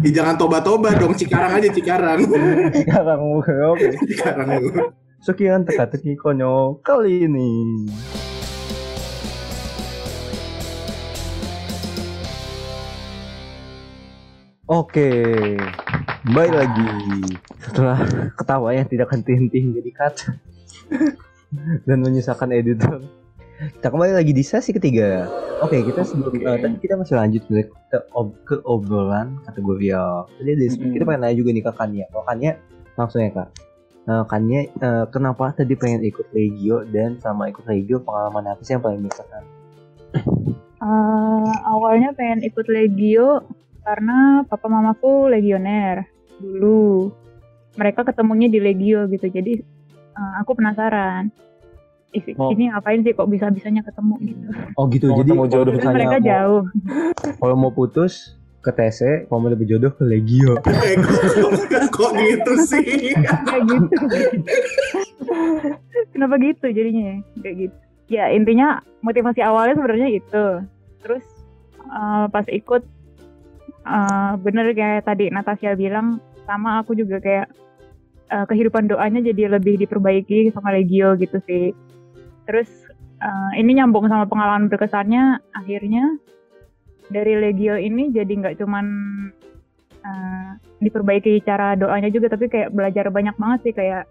Ya, 0.06 0.11
jangan 0.22 0.38
toba-toba 0.38 0.94
dong, 0.94 1.18
Cikarang 1.18 1.59
aja 1.59 1.66
Cikarang. 1.66 2.22
Cikarang 2.70 3.20
oke. 3.42 3.90
Cikarang. 4.14 4.70
Sekian 5.18 5.66
teka-teki 5.66 6.14
konyol 6.14 6.78
kali 6.87 7.26
ini. 7.26 7.50
Oke, 14.66 15.55
baik 16.26 16.50
lagi. 16.59 16.90
Setelah 17.62 18.02
ketawa 18.35 18.74
yang 18.74 18.90
tidak 18.90 19.14
henti-henti 19.14 19.62
jadi 19.62 19.90
cut 19.94 20.14
dan 21.87 22.02
menyusahkan 22.02 22.50
editor. 22.50 22.98
Kita 23.79 23.94
kembali 23.94 24.18
lagi 24.18 24.35
di 24.35 24.42
sesi 24.42 24.74
ketiga. 24.74 25.31
Oke, 25.62 25.87
kita 25.87 26.02
sebelum 26.02 26.35
Oke. 26.35 26.42
eh, 26.42 26.59
tadi 26.59 26.76
kita 26.83 26.98
masih 26.98 27.14
lanjut 27.14 27.46
ke, 27.46 27.70
ke, 27.94 27.98
ob- 28.11 28.35
ke 28.42 28.59
obrolan 28.66 29.38
kategori 29.46 29.87
ya. 29.87 30.26
Jadi 30.42 30.50
ada- 30.50 30.66
Mm-mm. 30.74 30.92
kita 30.98 31.02
pengen 31.07 31.20
nanya 31.22 31.37
juga 31.38 31.50
nih 31.55 31.62
ke 31.62 31.72
Kania. 31.72 32.05
Kalau 32.11 32.24
Kania 32.26 32.52
langsung 32.98 33.20
ya 33.22 33.31
kak. 33.31 33.48
Nah, 34.11 34.22
Kania 34.26 34.61
eh, 34.66 35.05
kenapa 35.14 35.55
tadi 35.55 35.79
pengen 35.79 36.02
ikut 36.02 36.26
Legio 36.35 36.83
dan 36.90 37.22
sama 37.22 37.46
ikut 37.55 37.62
Legio 37.70 38.02
pengalaman 38.02 38.50
apa 38.50 38.61
sih 38.66 38.74
yang 38.74 38.83
paling 38.83 38.98
berkesan? 38.98 39.46
Eh, 40.83 41.52
awalnya 41.64 42.11
pengen 42.18 42.42
ikut 42.42 42.66
Legio 42.66 43.46
karena 43.87 44.42
papa 44.51 44.66
mamaku 44.66 45.31
legioner 45.31 46.11
dulu. 46.42 47.14
Mereka 47.79 48.03
ketemunya 48.03 48.51
di 48.51 48.59
Legio 48.59 49.07
gitu. 49.07 49.31
Jadi 49.31 49.62
eh, 50.12 50.33
aku 50.42 50.59
penasaran. 50.59 51.31
Oh. 52.40 52.49
Ini 52.49 52.72
ngapain 52.72 53.05
sih 53.05 53.12
kok 53.12 53.29
bisa-bisanya 53.29 53.85
ketemu 53.85 54.14
gitu. 54.25 54.46
Oh 54.75 54.88
gitu. 54.88 55.12
Mau 55.12 55.20
jadi 55.20 55.31
ketemu 55.31 55.46
jodoh. 55.53 55.72
misalnya 55.77 55.96
mereka 56.01 56.18
mau- 56.18 56.27
jauh. 56.27 56.62
Kalau 57.37 57.57
mau 57.61 57.70
putus 57.70 58.35
ke 58.64 58.70
TC, 58.72 59.29
kalau 59.29 59.38
mau 59.46 59.51
lebih 59.53 59.68
jodoh 59.68 59.92
ke 59.94 60.03
Legio. 60.03 60.59
Eh, 60.66 60.96
kok, 61.92 62.11
gitu 62.16 62.53
sih? 62.66 63.12
Kayak 63.14 63.62
gitu. 63.68 64.03
Kenapa 66.11 66.35
gitu 66.40 66.66
jadinya 66.72 67.03
ya? 67.12 67.16
Kayak 67.44 67.57
gitu. 67.68 67.77
Ya 68.07 68.25
intinya 68.33 68.81
motivasi 69.05 69.44
awalnya 69.44 69.77
sebenarnya 69.77 70.09
itu. 70.16 70.46
Terus 71.05 71.25
eh, 71.85 72.25
pas 72.33 72.46
ikut 72.49 72.83
eh, 73.87 74.33
bener 74.42 74.75
kayak 74.75 75.07
tadi 75.07 75.31
Natasha 75.31 75.79
bilang 75.79 76.18
sama 76.46 76.83
aku 76.83 76.99
juga 76.99 77.22
kayak 77.22 77.49
eh, 78.31 78.46
kehidupan 78.51 78.90
doanya 78.90 79.22
jadi 79.22 79.59
lebih 79.59 79.79
diperbaiki 79.81 80.51
sama 80.51 80.75
Legio 80.75 81.14
gitu 81.18 81.38
sih. 81.46 81.70
Terus 82.46 82.68
eh, 83.22 83.51
ini 83.62 83.79
nyambung 83.79 84.11
sama 84.11 84.27
pengalaman 84.27 84.66
berkesannya 84.66 85.40
akhirnya 85.55 86.18
dari 87.11 87.38
Legio 87.38 87.79
ini 87.79 88.11
jadi 88.11 88.29
nggak 88.29 88.57
cuman 88.59 88.87
eh, 90.03 90.51
diperbaiki 90.83 91.42
cara 91.46 91.79
doanya 91.79 92.11
juga 92.11 92.31
tapi 92.35 92.51
kayak 92.51 92.75
belajar 92.75 93.09
banyak 93.11 93.35
banget 93.38 93.61
sih 93.70 93.75
kayak 93.75 94.05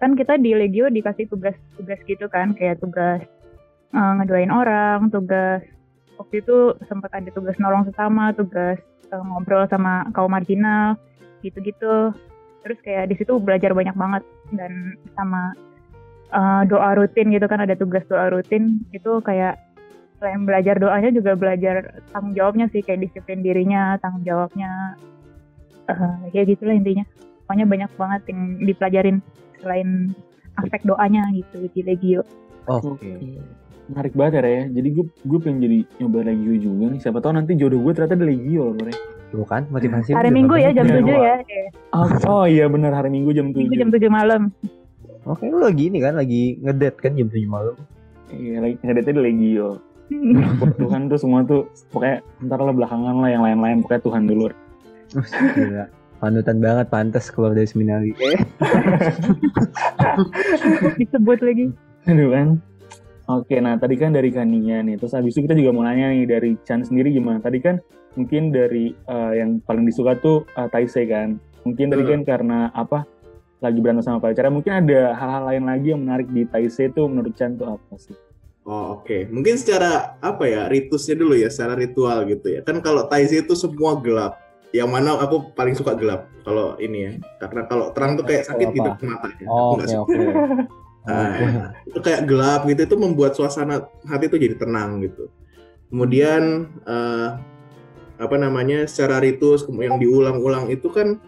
kan 0.00 0.18
kita 0.18 0.34
di 0.34 0.56
Legio 0.56 0.90
dikasih 0.90 1.30
tugas-tugas 1.30 2.00
gitu 2.08 2.26
kan 2.26 2.56
kayak 2.56 2.82
tugas 2.82 3.22
eh, 3.94 4.12
ngedoain 4.18 4.50
orang, 4.50 5.12
tugas 5.12 5.62
waktu 6.18 6.44
itu 6.44 6.76
sempat 6.86 7.10
ada 7.14 7.28
tugas 7.34 7.56
nolong 7.58 7.88
sesama, 7.88 8.30
tugas 8.36 8.78
eh, 9.12 9.22
ngobrol 9.22 9.68
sama 9.68 10.08
kaum 10.16 10.32
marginal 10.32 10.96
gitu-gitu. 11.44 12.16
Terus 12.62 12.78
kayak 12.80 13.10
di 13.12 13.14
situ 13.20 13.36
belajar 13.36 13.76
banyak 13.76 13.94
banget 13.94 14.22
dan 14.56 14.96
sama 15.14 15.52
eh, 16.32 16.62
doa 16.66 16.96
rutin 16.96 17.28
gitu 17.28 17.46
kan 17.46 17.60
ada 17.60 17.76
tugas 17.76 18.02
doa 18.08 18.32
rutin 18.32 18.80
itu 18.96 19.20
kayak 19.20 19.60
selain 20.22 20.46
belajar 20.46 20.78
doanya 20.78 21.10
juga 21.10 21.34
belajar 21.34 21.98
tanggung 22.14 22.38
jawabnya 22.38 22.70
sih 22.70 22.78
kayak 22.78 23.10
disiplin 23.10 23.42
dirinya, 23.42 23.98
tanggung 23.98 24.22
jawabnya 24.22 24.94
eh 25.90 26.30
ya 26.30 26.42
gitulah 26.46 26.78
intinya. 26.78 27.02
Pokoknya 27.42 27.66
banyak 27.66 27.90
banget 27.98 28.22
yang 28.30 28.40
dipelajarin 28.62 29.18
selain 29.58 30.14
aspek 30.62 30.80
doanya 30.86 31.26
gitu 31.34 31.66
di 31.74 31.80
Legio. 31.82 32.22
Oke. 32.70 33.18
Menarik 33.90 34.14
banget 34.14 34.32
ya, 34.38 34.42
Re. 34.42 34.52
ya. 34.52 34.64
Jadi 34.78 34.88
gue 34.94 35.04
gue 35.10 35.38
pengen 35.42 35.58
jadi 35.64 35.78
nyoba 35.98 36.18
Legio 36.22 36.54
juga 36.60 36.84
nih. 36.94 37.00
Siapa 37.02 37.18
tahu 37.18 37.32
nanti 37.34 37.58
jodoh 37.58 37.80
gue 37.82 37.92
ternyata 37.96 38.14
di 38.14 38.26
Legio 38.30 38.64
loh, 38.70 38.82
Re. 38.86 38.94
Tuh 39.32 39.48
kan 39.48 39.64
motivasi 39.72 40.12
Hari 40.12 40.28
Minggu 40.28 40.54
ya 40.60 40.70
jam 40.76 40.84
7 40.84 41.08
ya. 41.08 41.36
Oh, 41.96 42.08
oh 42.28 42.44
iya 42.44 42.68
benar 42.68 42.92
hari 42.92 43.08
Minggu 43.08 43.32
jam 43.32 43.48
7. 43.50 43.64
Minggu 43.64 43.76
jam 43.80 43.88
7 43.88 44.12
malam. 44.12 44.42
Oke, 45.24 45.48
lu 45.48 45.56
lagi 45.62 45.88
ini 45.88 46.04
kan 46.04 46.20
lagi 46.20 46.60
ngedate 46.60 46.98
kan 47.00 47.16
jam 47.16 47.32
7 47.32 47.48
malam. 47.48 47.76
Iya, 48.28 48.60
lagi 48.60 48.74
ngedate 48.84 49.10
di 49.16 49.20
Legio. 49.24 49.80
Tuhan 50.76 51.08
tuh 51.08 51.16
semua 51.16 51.40
tuh 51.48 51.64
pokoknya 51.88 52.20
ntar 52.44 52.60
lah 52.60 52.74
belakangan 52.76 53.16
lah 53.24 53.30
yang 53.32 53.40
lain-lain 53.40 53.80
pokoknya 53.80 54.02
Tuhan 54.04 54.22
dulu. 54.28 54.46
Gila. 55.56 55.84
Panutan 56.22 56.58
banget 56.62 56.86
pantas 56.86 57.32
keluar 57.34 57.50
dari 57.50 57.66
seminari. 57.66 58.14
Eh, 58.14 58.38
Disebut 61.02 61.38
lagi. 61.42 61.66
Aduh 62.06 62.30
kan. 62.30 62.48
Oke, 63.22 63.62
nah 63.62 63.78
tadi 63.78 63.94
kan 63.94 64.10
dari 64.10 64.34
Kania 64.34 64.82
nih. 64.82 64.98
Terus 64.98 65.14
habis 65.14 65.32
itu 65.32 65.46
kita 65.46 65.54
juga 65.54 65.70
mau 65.70 65.86
nanya 65.86 66.10
nih 66.10 66.26
dari 66.26 66.50
Chan 66.66 66.82
sendiri 66.82 67.14
gimana? 67.14 67.38
Tadi 67.38 67.58
kan 67.62 67.78
mungkin 68.12 68.50
dari 68.50 68.90
eh, 68.92 69.32
yang 69.38 69.62
paling 69.62 69.86
disuka 69.86 70.18
tuh 70.18 70.42
uh, 70.52 70.66
Taisei 70.66 71.06
kan. 71.06 71.38
Mungkin 71.62 71.88
tadi 71.88 72.02
Hmm. 72.02 72.10
kan 72.18 72.20
karena 72.26 72.58
apa? 72.74 73.06
Lagi 73.62 73.78
berantem 73.78 74.02
sama 74.02 74.18
pacarnya. 74.18 74.50
Mungkin 74.50 74.72
ada 74.74 75.14
hal-hal 75.14 75.42
lain 75.46 75.64
lagi 75.70 75.86
yang 75.94 76.02
menarik 76.02 76.26
di 76.28 76.42
Taisei 76.44 76.90
tuh 76.90 77.06
menurut 77.06 77.30
Chan 77.38 77.54
tuh 77.54 77.78
apa 77.78 77.94
sih? 77.94 78.18
Oh 78.62 78.98
oke, 78.98 79.26
mungkin 79.30 79.58
secara 79.58 80.18
apa 80.22 80.46
ya 80.46 80.70
ritusnya 80.70 81.18
dulu 81.18 81.34
ya, 81.34 81.50
secara 81.50 81.74
ritual 81.74 82.26
gitu 82.26 82.46
ya. 82.46 82.60
Kan 82.62 82.78
kalau 82.78 83.06
Taizé 83.06 83.42
itu 83.42 83.54
semua 83.54 83.98
gelap. 83.98 84.38
Yang 84.72 84.88
mana 84.88 85.20
aku 85.20 85.52
paling 85.52 85.76
suka 85.76 85.92
gelap 85.94 86.26
kalau 86.42 86.74
ini 86.80 86.98
ya. 87.06 87.12
Karena 87.38 87.68
kalau 87.68 87.92
terang 87.92 88.16
tuh 88.18 88.24
kayak 88.24 88.48
sakit 88.48 88.66
Kalau 88.72 88.76
gitu 88.78 89.04
matanya. 89.04 89.46
Aku 89.46 89.52
Oh, 89.52 89.70
oke 89.78 89.94
oke. 90.10 90.24
Nah, 91.02 91.74
itu 91.82 91.98
kayak 91.98 92.30
gelap 92.30 92.62
gitu 92.70 92.86
itu 92.86 92.96
membuat 92.98 93.34
suasana 93.34 93.90
hati 94.06 94.30
itu 94.30 94.38
jadi 94.38 94.54
tenang 94.54 95.02
gitu. 95.02 95.26
Kemudian 95.90 96.70
eh, 96.86 97.28
apa 98.22 98.36
namanya 98.38 98.86
secara 98.86 99.18
ritus 99.18 99.66
yang 99.66 99.98
diulang-ulang 99.98 100.70
itu 100.70 100.86
kan 100.94 101.18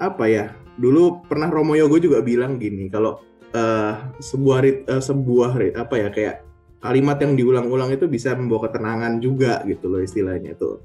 apa 0.00 0.24
ya? 0.24 0.44
Dulu 0.80 1.28
pernah 1.28 1.52
Romo 1.52 1.76
Yogo 1.76 2.00
juga 2.00 2.24
bilang 2.24 2.56
gini 2.56 2.88
kalau 2.88 3.20
eh, 3.52 3.94
sebuah 4.24 4.58
rit, 4.64 4.78
eh, 4.88 5.02
sebuah 5.04 5.50
rit- 5.60 5.76
apa 5.76 5.94
ya 6.00 6.08
kayak 6.08 6.36
kalimat 6.80 7.20
yang 7.20 7.36
diulang-ulang 7.36 7.92
itu 7.92 8.08
bisa 8.08 8.32
membawa 8.32 8.72
ketenangan 8.72 9.20
juga 9.20 9.60
gitu 9.68 9.92
loh 9.92 10.00
istilahnya 10.00 10.56
tuh 10.56 10.80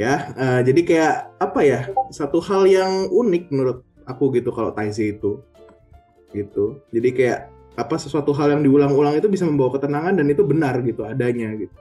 ya 0.00 0.32
eh, 0.32 0.60
jadi 0.64 0.80
kayak 0.80 1.14
apa 1.40 1.60
ya 1.60 1.80
satu 2.08 2.40
hal 2.40 2.64
yang 2.64 3.12
unik 3.12 3.52
menurut 3.52 3.84
aku 4.08 4.32
gitu 4.32 4.48
kalau 4.48 4.72
Taize 4.72 5.02
itu 5.04 5.44
gitu 6.32 6.80
jadi 6.92 7.08
kayak 7.12 7.40
apa 7.76 7.94
sesuatu 8.00 8.32
hal 8.32 8.56
yang 8.56 8.62
diulang-ulang 8.64 9.20
itu 9.20 9.28
bisa 9.28 9.44
membawa 9.44 9.76
ketenangan 9.76 10.16
dan 10.16 10.26
itu 10.32 10.42
benar 10.42 10.80
gitu 10.80 11.04
adanya 11.04 11.52
gitu 11.56 11.76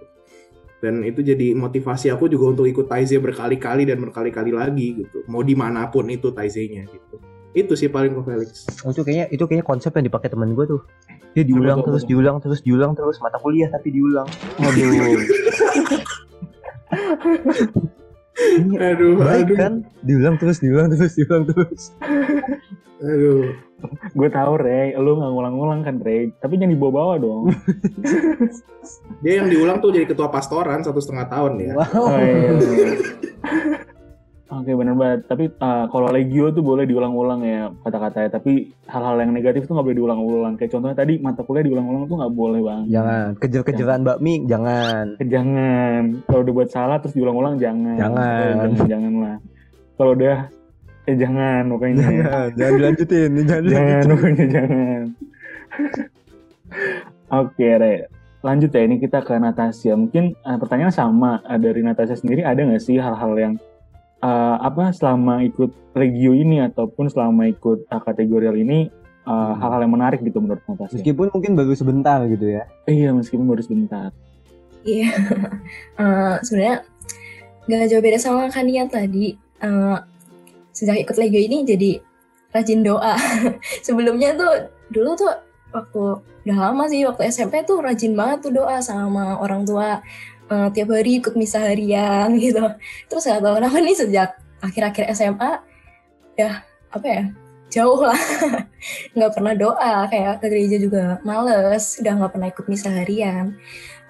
dan 0.83 1.01
itu 1.01 1.23
jadi 1.23 1.55
motivasi 1.55 2.11
aku 2.11 2.27
juga 2.29 2.53
untuk 2.53 2.67
ikut 2.67 2.85
Taize 2.85 3.15
berkali-kali 3.17 3.87
dan 3.87 3.97
berkali-kali 4.03 4.51
lagi 4.51 5.01
gitu 5.01 5.23
mau 5.31 5.41
di 5.41 5.55
mana 5.55 5.87
pun 5.87 6.05
itu 6.11 6.29
Taize-nya 6.35 6.85
gitu 6.85 7.15
itu 7.55 7.73
sih 7.79 7.87
paling 7.87 8.11
kok 8.11 8.27
Felix 8.27 8.67
Oh, 8.83 8.91
itu 8.91 9.01
kayaknya 9.01 9.31
itu 9.31 9.43
kayaknya 9.47 9.65
konsep 9.65 9.95
yang 9.95 10.05
dipakai 10.11 10.27
teman 10.27 10.51
gue 10.53 10.67
tuh. 10.67 10.83
Dia 11.31 11.47
diulang 11.47 11.81
terus, 11.87 12.03
diulang 12.03 12.37
terus, 12.43 12.59
diulang 12.61 12.91
terus 12.93 13.17
mata 13.23 13.39
kuliah 13.39 13.71
tapi 13.71 13.95
diulang. 13.95 14.27
Waduh. 14.59 14.91
Ini 18.59 18.75
aduh 18.91 19.15
baik 19.19 19.47
aduh 19.47 19.55
kan? 19.55 19.73
Diulang 20.03 20.35
terus, 20.35 20.59
diulang 20.59 20.91
terus, 20.91 21.15
diulang 21.15 21.43
terus. 21.47 21.95
Aduh 22.97 23.51
gue 24.17 24.29
tahu 24.31 24.53
Rey, 24.55 24.95
lu 24.95 25.19
nggak 25.19 25.29
ngulang-ngulang 25.29 25.81
kan 25.83 25.95
Rey, 25.99 26.31
tapi 26.39 26.55
jangan 26.55 26.73
dibawa-bawa 26.73 27.13
dong. 27.19 27.51
dia 29.21 29.43
yang 29.43 29.51
diulang 29.51 29.77
tuh 29.77 29.91
jadi 29.91 30.07
ketua 30.07 30.31
pastoran 30.31 30.79
satu 30.79 30.97
setengah 30.97 31.27
tahun 31.27 31.51
ya 31.59 31.71
Oh, 31.91 32.07
Wow. 32.07 32.17
iya. 32.17 32.49
Oke 34.45 34.71
bener 34.71 34.95
banget. 34.95 35.27
Tapi 35.27 35.51
uh, 35.51 35.89
kalau 35.89 36.07
legio 36.07 36.47
tuh 36.47 36.61
boleh 36.61 36.85
diulang-ulang 36.85 37.41
ya 37.41 37.73
kata-katanya. 37.81 38.39
Tapi 38.39 38.71
hal-hal 38.85 39.17
yang 39.19 39.33
negatif 39.33 39.65
tuh 39.65 39.75
nggak 39.75 39.83
boleh 39.83 39.97
diulang-ulang. 39.97 40.53
Kayak 40.55 40.71
contohnya 40.71 40.95
tadi 40.95 41.13
mata 41.17 41.41
kuliah 41.41 41.65
diulang-ulang 41.65 42.05
tuh 42.05 42.15
nggak 42.15 42.31
boleh 42.31 42.61
bang. 42.61 42.83
Jangan 42.87 43.25
kejar-kejaran 43.35 44.01
bakmi, 44.05 44.45
jangan. 44.45 45.17
Eh, 45.19 45.27
Jangan. 45.27 46.23
Kalau 46.23 46.41
udah 46.41 46.53
buat 46.55 46.69
salah 46.69 46.97
terus 47.01 47.11
diulang-ulang 47.11 47.57
jangan. 47.57 47.97
Jangan. 47.97 48.53
Jangan, 48.55 48.69
jangan 48.87 49.13
lah. 49.17 49.35
Kalau 49.97 50.11
udah 50.13 50.37
eh 51.05 51.15
jangan 51.15 51.69
pokoknya. 51.69 51.97
Jangan, 52.01 52.47
jangan 52.57 52.73
dilanjutin, 52.77 53.29
jangan 53.29 53.45
jangan 53.45 53.63
dilanjutin. 53.63 54.09
pokoknya 54.09 54.45
jangan. 54.49 55.03
Oke 57.31 57.67
Re. 57.77 57.93
Lanjut 58.45 58.69
ya 58.69 58.81
ini 58.85 58.95
kita 59.01 59.25
ke 59.25 59.33
Natasha. 59.41 59.93
Mungkin 59.97 60.37
uh, 60.45 60.57
pertanyaan 60.61 60.93
sama 60.93 61.41
uh, 61.45 61.57
dari 61.57 61.81
Natasha 61.81 62.13
sendiri 62.13 62.45
ada 62.45 62.61
nggak 62.61 62.81
sih 62.81 63.01
hal-hal 63.01 63.33
yang 63.33 63.53
uh, 64.21 64.61
apa 64.61 64.93
selama 64.93 65.41
ikut 65.41 65.73
regio 65.97 66.37
ini 66.37 66.61
ataupun 66.61 67.09
selama 67.09 67.49
ikut 67.49 67.89
uh, 67.89 68.01
kategorial 68.05 68.53
ini 68.53 68.89
uh, 69.25 69.33
Hmm. 69.53 69.57
hal-hal 69.57 69.81
yang 69.89 69.93
menarik 69.97 70.21
gitu 70.21 70.37
menurut 70.37 70.61
Natasha? 70.69 71.01
Meskipun 71.01 71.33
mungkin 71.33 71.57
baru 71.57 71.73
sebentar 71.73 72.21
gitu 72.29 72.45
ya. 72.45 72.69
Eh, 72.85 72.93
iya 72.93 73.09
meskipun 73.09 73.49
baru 73.49 73.61
sebentar. 73.65 74.13
Iya, 74.85 75.09
Eh, 76.01 76.35
sebenarnya 76.45 76.85
nggak 77.65 77.89
jauh 77.89 78.03
beda 78.05 78.17
sama 78.21 78.45
Kania 78.53 78.85
tadi. 78.85 79.33
Eh, 79.57 79.97
sejak 80.75 81.07
ikut 81.07 81.15
Legio 81.15 81.39
ini 81.39 81.63
jadi 81.63 81.91
rajin 82.51 82.83
doa. 82.83 83.15
Sebelumnya 83.87 84.35
tuh 84.35 84.67
dulu 84.91 85.15
tuh 85.15 85.31
waktu 85.71 86.03
udah 86.45 86.57
lama 86.69 86.85
sih 86.91 87.07
waktu 87.07 87.31
SMP 87.31 87.63
tuh 87.63 87.81
rajin 87.81 88.13
banget 88.13 88.51
tuh 88.51 88.53
doa 88.53 88.83
sama 88.83 89.39
orang 89.39 89.63
tua. 89.63 90.03
Eh, 90.45 90.67
tiap 90.77 90.93
hari 90.93 91.23
ikut 91.23 91.33
misa 91.33 91.63
harian 91.63 92.29
gitu. 92.43 92.61
Terus 93.07 93.23
nggak 93.25 93.41
tahu 93.41 93.53
kenapa 93.57 93.77
nih 93.79 93.95
sejak 93.97 94.29
akhir-akhir 94.61 95.05
SMA 95.15 95.51
ya 96.35 96.59
apa 96.91 97.07
ya 97.07 97.23
jauh 97.71 98.01
lah 98.03 98.17
nggak 99.15 99.31
pernah 99.35 99.53
doa 99.55 100.07
kayak 100.07 100.43
ke 100.43 100.47
gereja 100.47 100.77
juga 100.79 101.03
males 101.27 101.95
udah 101.99 102.13
nggak 102.17 102.31
pernah 102.31 102.49
ikut 102.51 102.65
misa 102.71 102.89
harian 102.91 103.55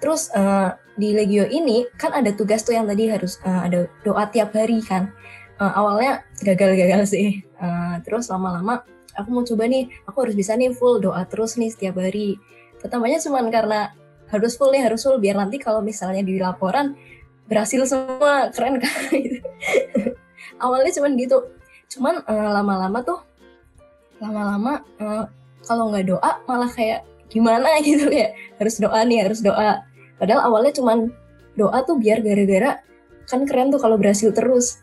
Terus 0.00 0.28
eh, 0.32 0.70
di 0.96 1.12
Legio 1.12 1.44
ini 1.48 1.84
kan 1.96 2.12
ada 2.12 2.32
tugas 2.32 2.64
tuh 2.64 2.76
yang 2.76 2.88
tadi 2.88 3.08
harus 3.08 3.40
eh, 3.44 3.60
ada 3.68 3.88
doa 4.04 4.28
tiap 4.28 4.52
hari 4.52 4.80
kan. 4.84 5.12
Eh, 5.56 5.72
awalnya 5.72 6.24
gagal-gagal 6.44 7.16
sih. 7.16 7.40
Eh, 7.40 7.94
terus 8.04 8.28
lama-lama 8.28 8.84
aku 9.16 9.28
mau 9.32 9.44
coba 9.44 9.64
nih, 9.64 9.88
aku 10.04 10.28
harus 10.28 10.36
bisa 10.36 10.52
nih 10.52 10.76
full 10.76 11.00
doa 11.00 11.24
terus 11.24 11.56
nih 11.56 11.72
setiap 11.72 11.96
hari. 11.96 12.36
Pertamanya 12.76 13.16
cuman 13.24 13.48
karena 13.48 13.80
harus 14.28 14.58
full 14.60 14.68
nih, 14.74 14.84
harus 14.84 15.00
full 15.00 15.16
biar 15.16 15.40
nanti 15.40 15.56
kalau 15.56 15.80
misalnya 15.80 16.20
di 16.20 16.36
laporan 16.36 16.92
berhasil 17.48 17.88
semua, 17.88 18.52
keren 18.52 18.82
kan. 18.82 18.92
Awalnya 20.64 20.92
cuman 21.00 21.12
gitu. 21.16 21.38
Cuman 21.96 22.20
eh, 22.20 22.50
lama-lama 22.52 23.00
tuh 23.00 23.18
lama-lama 24.20 24.80
eh, 25.00 25.24
kalau 25.64 25.92
nggak 25.92 26.06
doa 26.08 26.30
malah 26.48 26.70
kayak 26.72 27.04
gimana 27.28 27.68
gitu 27.86 28.08
ya 28.08 28.32
harus 28.56 28.78
doa 28.80 29.02
nih 29.04 29.26
harus 29.26 29.42
doa 29.44 29.84
padahal 30.16 30.48
awalnya 30.48 30.72
cuman 30.72 31.12
doa 31.58 31.84
tuh 31.84 31.98
biar 32.00 32.24
gara-gara 32.24 32.80
kan 33.26 33.42
keren 33.44 33.74
tuh 33.74 33.80
kalau 33.82 33.98
berhasil 33.98 34.30
terus 34.32 34.80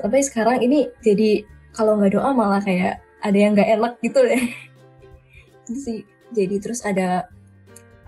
tapi 0.00 0.18
sekarang 0.24 0.64
ini 0.64 0.88
jadi 1.04 1.44
kalau 1.76 2.00
nggak 2.00 2.16
doa 2.16 2.30
malah 2.34 2.60
kayak 2.64 2.98
ada 3.20 3.38
yang 3.38 3.52
nggak 3.54 3.70
enak 3.78 3.92
gitu 4.00 4.20
deh. 4.24 4.42
Itu 5.68 5.74
sih. 5.76 6.00
Jadi 6.30 6.56
terus 6.62 6.82
ada 6.86 7.28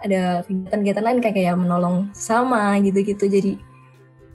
ada 0.03 0.43
kegiatan-kegiatan 0.47 1.05
lain 1.05 1.21
kayak 1.23 1.37
kayak 1.39 1.59
menolong 1.59 2.11
sama 2.17 2.75
gitu-gitu. 2.83 3.29
Jadi 3.29 3.53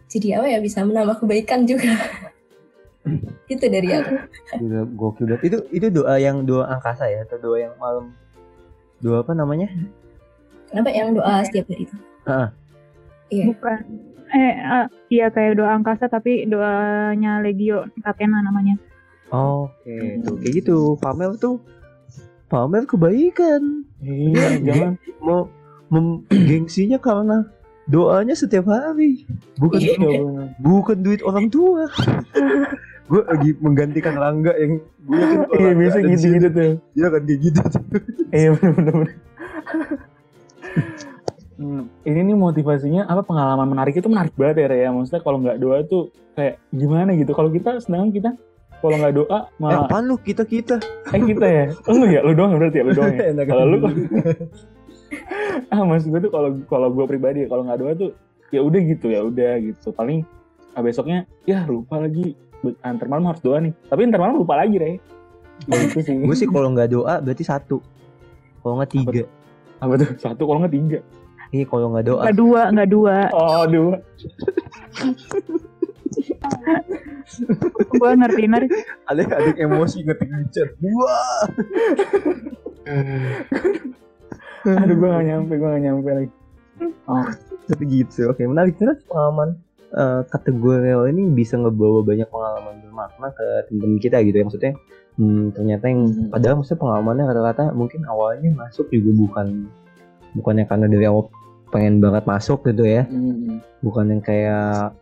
jadi 0.07 0.39
apa 0.39 0.47
ya 0.47 0.59
bisa 0.63 0.85
menambah 0.87 1.23
kebaikan 1.23 1.67
juga. 1.67 1.91
Itu 3.51 3.65
dari 3.67 3.89
aku. 3.91 4.15
Gila, 4.59 4.81
gokil 4.95 5.25
banget. 5.31 5.43
Itu 5.47 5.57
itu 5.71 5.87
doa 5.91 6.19
yang 6.19 6.43
doa 6.43 6.67
angkasa 6.71 7.07
ya? 7.07 7.23
Atau 7.23 7.39
doa 7.39 7.57
yang 7.59 7.75
malam? 7.79 8.11
Doa 8.99 9.23
apa 9.23 9.31
namanya? 9.31 9.71
kenapa 10.67 10.91
yang 10.91 11.15
doa 11.15 11.47
setiap 11.47 11.71
hari 11.71 11.87
itu? 11.87 11.95
Heeh. 12.27 12.47
iya. 13.31 13.45
Bukan. 13.47 13.79
Eh, 14.27 14.53
eh, 14.55 14.85
iya 15.07 15.31
kayak 15.31 15.55
doa 15.55 15.71
angkasa 15.71 16.07
tapi 16.07 16.43
doanya 16.43 17.39
Legio 17.39 17.87
Katena 18.03 18.43
namanya. 18.43 18.75
Oke, 19.27 20.23
tuh 20.23 20.39
kayak 20.39 20.53
gitu. 20.63 20.95
Pamer 20.99 21.35
tuh 21.35 21.59
pamer 22.47 22.87
kebaikan. 22.87 23.83
Iya, 23.99 24.63
jangan. 24.63 24.91
Mau 25.19 25.51
mem- 25.87 26.23
gengsinya 26.27 26.95
karena 26.95 27.43
doanya 27.87 28.35
setiap 28.35 28.67
hari. 28.67 29.23
Bukan 29.59 29.79
Iya. 29.79 29.95
Bukan 30.59 30.97
duit 31.03 31.23
orang 31.23 31.47
tua. 31.47 31.87
gue 33.07 33.23
lagi 33.23 33.55
menggantikan 33.63 34.19
Rangga 34.19 34.51
yang 34.59 34.83
gue 35.07 35.15
yakin 35.15 35.39
kalau 35.47 35.59
Iya 35.63 35.73
biasa 35.79 35.97
sini, 35.97 36.11
gitu-gitu 36.11 36.47
tuh. 36.51 36.71
Dia 36.91 37.07
kan 37.07 37.21
kayak 37.23 37.39
gitu 37.39 37.61
tuh. 37.63 37.83
Iya 38.35 38.49
benar-benar. 38.59 39.15
Hmm, 41.57 41.89
ini 42.05 42.19
nih 42.21 42.37
motivasinya 42.37 43.09
apa 43.09 43.25
pengalaman 43.25 43.65
menarik 43.65 43.97
itu 43.97 44.05
menarik 44.05 44.29
banget 44.37 44.69
ya 44.69 44.87
ya. 44.87 44.89
Maksudnya 44.93 45.21
kalau 45.25 45.41
nggak 45.41 45.57
doa 45.57 45.81
tuh 45.89 46.13
kayak 46.37 46.61
gimana 46.69 47.17
gitu. 47.17 47.33
Kalau 47.33 47.49
kita 47.49 47.81
sedangkan 47.81 48.11
kita 48.13 48.31
kalau 48.77 48.95
nggak 49.01 49.13
doa 49.17 49.25
Eh, 49.25 49.43
malah 49.57 49.89
apaan 49.89 50.05
lu 50.05 50.21
kita 50.21 50.45
kita? 50.45 50.77
eh 51.09 51.21
kita 51.25 51.45
ya. 51.49 51.65
Lu 51.89 52.05
ya, 52.05 52.21
lu 52.21 52.37
doang 52.37 52.53
berarti 52.61 52.77
ya, 52.77 52.83
lu 52.85 52.93
doang 52.93 53.13
ya. 53.17 53.33
Kalau 53.49 53.65
lu 53.65 53.77
ah 55.73 55.81
maksud 55.81 56.13
gue 56.13 56.21
tuh 56.29 56.31
kalau 56.31 56.49
kalau 56.69 56.87
gue 56.93 57.05
pribadi 57.09 57.43
ya, 57.43 57.47
kalau 57.49 57.65
nggak 57.65 57.79
doa 57.81 57.91
tuh 57.97 58.11
ya 58.53 58.61
udah 58.61 58.81
gitu 58.85 59.09
ya 59.09 59.25
udah 59.25 59.57
gitu. 59.57 59.89
Paling 59.97 60.21
ah, 60.77 60.81
besoknya 60.85 61.25
ya 61.49 61.65
lupa 61.65 61.97
lagi 61.97 62.37
antar 62.85 63.09
malam 63.09 63.33
harus 63.33 63.41
doa 63.41 63.57
nih. 63.57 63.73
Tapi 63.89 63.99
antar 64.05 64.21
malam 64.21 64.37
lupa 64.37 64.61
lagi 64.61 64.77
Rey. 64.77 64.95
Gitu 65.65 66.05
sih. 66.05 66.21
gue 66.21 66.35
sih 66.37 66.45
kalau 66.45 66.69
nggak 66.69 66.93
doa 66.93 67.17
berarti 67.17 67.41
satu. 67.41 67.81
Kalau 68.61 68.77
nggak 68.77 68.93
tiga. 68.93 69.23
apa 69.81 69.93
tuh? 69.97 70.09
Satu 70.21 70.45
kalau 70.45 70.61
nggak 70.61 70.75
tiga. 70.77 70.99
Iya 71.51 71.65
kalau 71.65 71.95
nggak 71.95 72.05
doa. 72.05 72.21
Nggak 72.27 72.37
dua, 72.37 72.61
nggak 72.75 72.89
dua. 72.91 73.15
Oh, 73.31 73.63
dua. 73.67 73.95
Gue 77.97 78.11
ngerti 78.17 78.43
ngerti. 78.47 78.77
Ada 79.07 79.21
ada 79.31 79.51
emosi 79.55 79.97
ngetik 80.03 80.27
di 80.27 80.45
chat. 80.51 80.69
Wah. 80.81 81.43
Aduh, 84.67 84.95
gue 84.99 85.07
gak 85.07 85.25
nyampe, 85.27 85.53
gue 85.55 85.69
gak 85.69 85.83
nyampe 85.83 86.09
lagi. 86.11 86.31
Oh, 87.07 87.23
Tapi 87.67 87.83
gitu. 87.87 88.31
Oke 88.31 88.43
menarik 88.43 88.75
terus 88.75 88.99
pengalaman 89.07 89.55
eh, 89.87 90.21
kategorial 90.27 91.07
ini 91.07 91.31
bisa 91.31 91.55
ngebawa 91.55 92.03
banyak 92.03 92.27
pengalaman 92.27 92.83
bermakna 92.83 93.27
ke 93.31 93.45
temen 93.71 93.97
kita 94.03 94.19
gitu 94.23 94.35
ya 94.35 94.45
maksudnya. 94.45 94.73
Hmm, 95.17 95.49
ternyata 95.49 95.89
yang 95.89 96.01
Hmm. 96.11 96.29
padahal 96.29 96.61
maksudnya 96.61 96.81
pengalamannya 96.83 97.25
kata-kata 97.25 97.63
mungkin 97.73 98.05
awalnya 98.05 98.53
masuk 98.53 98.85
juga 98.93 99.11
bukan 99.17 99.47
bukannya 100.37 100.69
karena 100.69 100.85
dari 100.85 101.05
awal 101.09 101.31
pengen 101.69 101.99
banget 101.99 102.23
masuk 102.25 102.63
gitu 102.67 102.83
ya 102.87 103.03
hmm. 103.07 103.59
bukan 103.83 104.11
yang 104.13 104.21
kayak 104.23 104.95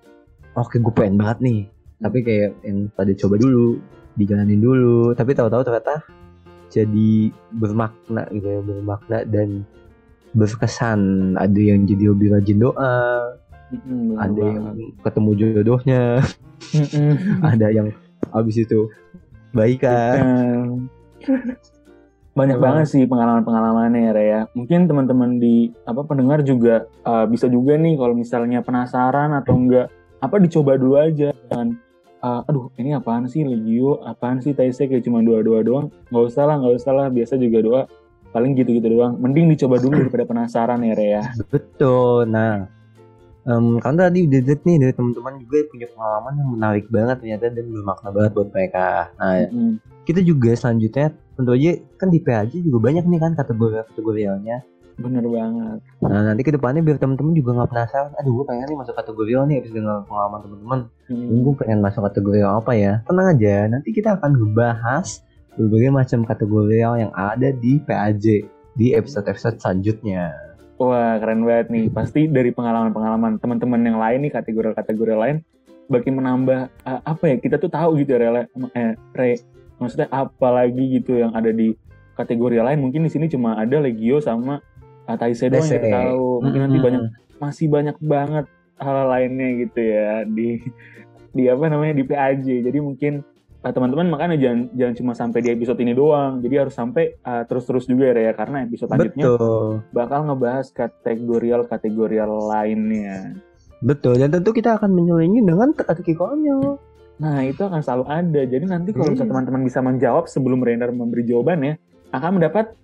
oke 0.57 0.75
gue 0.75 0.93
pengen 0.93 1.17
banget 1.19 1.37
nih 1.41 1.59
tapi 2.01 2.17
kayak 2.21 2.51
yang 2.65 2.89
pada 2.93 3.11
coba 3.15 3.35
dulu 3.39 3.79
dijalanin 4.15 4.61
dulu 4.61 5.13
tapi 5.13 5.35
tahu-tahu 5.35 5.63
ternyata 5.63 6.03
jadi 6.71 7.31
bermakna 7.55 8.27
gitu 8.33 8.47
ya 8.47 8.61
bermakna 8.63 9.17
dan 9.27 9.63
berkesan 10.35 11.33
ada 11.39 11.59
yang 11.61 11.87
jadi 11.87 12.11
lebih 12.11 12.35
rajin 12.35 12.59
doa 12.59 13.35
Hmm, 13.65 14.13
ada 14.21 14.41
yang 14.45 14.65
banget. 14.77 14.93
ketemu 15.01 15.31
jodohnya 15.41 16.03
Hmm, 16.71 17.15
ada 17.51 17.67
yang 17.73 17.87
habis 18.29 18.61
itu 18.61 18.87
baikan. 19.51 20.87
Banyak 22.35 22.59
Emang. 22.59 22.83
banget 22.83 22.85
sih 22.91 23.03
pengalaman-pengalamannya 23.07 24.11
ya 24.11 24.13
ya. 24.19 24.41
Mungkin 24.51 24.91
teman-teman 24.91 25.39
di 25.39 25.71
apa 25.87 26.03
pendengar 26.03 26.43
juga 26.43 26.83
uh, 27.07 27.23
bisa 27.23 27.47
juga 27.47 27.79
nih 27.79 27.95
kalau 27.95 28.11
misalnya 28.11 28.59
penasaran 28.59 29.31
atau 29.39 29.55
enggak 29.55 29.87
apa 30.19 30.35
dicoba 30.43 30.75
dulu 30.75 30.99
aja 30.99 31.31
jangan 31.47 31.79
uh, 32.19 32.43
aduh 32.43 32.67
ini 32.75 32.91
apaan 32.91 33.29
sih 33.31 33.47
Legio, 33.47 34.03
apaan 34.03 34.43
sih 34.43 34.51
Taisei 34.51 34.91
kayak 34.91 35.07
cuma 35.07 35.23
dua-dua 35.23 35.63
doang. 35.63 35.87
nggak 36.11 36.23
usah 36.27 36.43
lah, 36.43 36.55
nggak 36.59 36.75
usah 36.75 36.91
lah, 36.91 37.07
biasa 37.07 37.39
juga 37.39 37.59
doa 37.63 37.81
paling 38.35 38.51
gitu-gitu 38.59 38.87
doang. 38.91 39.15
Mending 39.15 39.55
dicoba 39.55 39.79
dulu 39.79 39.95
daripada 40.03 40.27
penasaran 40.27 40.83
ya 40.83 40.93
Ray 40.97 41.09
ya. 41.15 41.23
Betul. 41.47 42.27
Nah, 42.27 42.67
em 43.47 43.65
kan 43.79 43.95
tadi 43.95 44.27
udah 44.27 44.41
lihat 44.43 44.61
nih 44.67 44.77
dari 44.81 44.93
teman-teman 44.97 45.33
juga 45.39 45.57
punya 45.71 45.87
pengalaman 45.93 46.33
yang 46.35 46.49
menarik 46.51 46.85
banget 46.91 47.15
ternyata 47.23 47.45
dan 47.47 47.65
bermakna 47.71 48.09
banget 48.11 48.31
buat 48.35 48.49
mereka. 48.51 48.87
Nah, 49.15 49.33
Mm. 49.47 49.73
kita 50.03 50.19
juga 50.19 50.51
selanjutnya 50.57 51.15
tentu 51.35 51.51
aja 51.53 51.71
kan 51.99 52.07
di 52.09 52.19
PAJ 52.23 52.63
juga 52.63 52.79
banyak 52.91 53.05
nih 53.05 53.19
kan 53.19 53.31
kategori-kategorialnya. 53.35 54.57
Bener 54.95 55.27
banget. 55.27 55.79
Nah, 56.07 56.21
nanti 56.31 56.41
ke 56.47 56.55
depannya 56.55 56.79
biar 56.79 56.95
teman-teman 56.95 57.35
juga 57.35 57.51
nggak 57.59 57.69
penasaran. 57.75 58.11
Aduh, 58.15 58.31
gue 58.41 58.45
pengen 58.47 58.71
nih 58.71 58.79
masuk 58.79 58.95
kategorial 58.95 59.43
nih 59.43 59.59
habis 59.59 59.75
dengar 59.75 60.07
pengalaman 60.07 60.39
teman-teman. 60.39 60.79
Mm. 61.11 61.43
Gue 61.43 61.53
pengen 61.59 61.79
masuk 61.83 62.01
kategorial 62.07 62.51
apa 62.63 62.71
ya? 62.79 62.93
Tenang 63.03 63.27
aja, 63.35 63.55
nanti 63.67 63.89
kita 63.91 64.15
akan 64.15 64.31
ngebahas 64.39 65.07
berbagai 65.59 65.91
macam 65.91 66.19
kategorial 66.23 66.93
yang 66.99 67.11
ada 67.11 67.51
di 67.51 67.79
PAJ 67.83 68.47
di 68.75 68.87
episode-episode 68.95 69.59
selanjutnya. 69.59 70.31
Wah 70.75 71.19
keren 71.19 71.47
banget 71.47 71.71
nih. 71.71 71.85
Pasti 71.91 72.27
dari 72.27 72.51
pengalaman-pengalaman 72.51 73.39
teman-teman 73.39 73.81
yang 73.83 73.97
lain 73.99 74.27
nih 74.27 74.31
kategori-kategori 74.35 75.15
lain 75.15 75.37
bagi 75.87 76.11
menambah 76.11 76.59
uh, 76.83 77.01
apa 77.05 77.23
ya 77.29 77.35
kita 77.39 77.61
tuh 77.61 77.69
tahu 77.69 78.01
gitu 78.01 78.17
ya 78.17 78.19
Rele, 78.27 78.41
eh, 78.73 78.97
Re, 79.13 79.37
maksudnya 79.81 80.07
apa 80.11 80.47
lagi 80.51 80.99
gitu 80.99 81.19
yang 81.19 81.31
ada 81.35 81.51
di 81.51 81.75
kategori 82.15 82.61
lain? 82.61 82.79
Mungkin 82.79 83.05
di 83.05 83.11
sini 83.11 83.27
cuma 83.27 83.59
ada 83.59 83.77
Legio 83.79 84.23
sama 84.23 84.59
uh, 85.07 85.17
Taisei 85.17 85.51
doang 85.51 85.67
yang 85.67 85.85
tahu. 85.91 86.27
Mungkin 86.43 86.61
nanti 86.65 86.79
banyak 86.79 87.03
masih 87.39 87.67
banyak 87.67 87.97
banget 87.99 88.45
hal 88.79 89.07
lainnya 89.07 89.49
gitu 89.67 89.79
ya 89.79 90.23
di 90.27 90.59
di 91.35 91.47
apa 91.51 91.67
namanya 91.67 91.99
di 91.99 92.03
PAJ 92.07 92.63
jadi 92.63 92.79
mungkin 92.79 93.23
uh, 93.63 93.71
teman-teman 93.71 94.07
makanya 94.07 94.35
jangan 94.39 94.59
jangan 94.75 94.95
cuma 94.95 95.11
sampai 95.17 95.39
di 95.41 95.49
episode 95.51 95.79
ini 95.81 95.97
doang. 95.97 96.39
Jadi 96.39 96.55
harus 96.55 96.75
sampai 96.77 97.17
uh, 97.25 97.43
terus-terus 97.49 97.89
juga 97.89 98.11
ya 98.11 98.13
Re, 98.13 98.33
karena 98.37 98.63
episode 98.63 98.93
selanjutnya 98.93 99.25
Betul. 99.35 99.67
bakal 99.91 100.19
ngebahas 100.29 100.67
kategorial-kategorial 100.71 102.31
lainnya. 102.47 103.35
Betul, 103.83 104.17
dan 104.17 104.31
tentu 104.31 104.55
kita 104.55 104.79
akan 104.79 104.95
menyelingi 104.95 105.43
dengan 105.43 105.75
teka-teki 105.75 106.15
konyol. 106.15 106.79
Nah, 107.15 107.47
itu 107.47 107.61
akan 107.63 107.79
selalu 107.79 108.05
ada. 108.05 108.41
Jadi 108.43 108.65
nanti 108.67 108.89
kalau 108.91 109.15
Iya. 109.15 109.23
teman-teman 109.23 109.61
bisa 109.63 109.79
menjawab 109.79 110.27
sebelum 110.27 110.59
Rainer 110.59 110.91
memberi 110.91 111.23
jawabannya, 111.23 111.79
akan 112.11 112.31
mendapat 112.39 112.75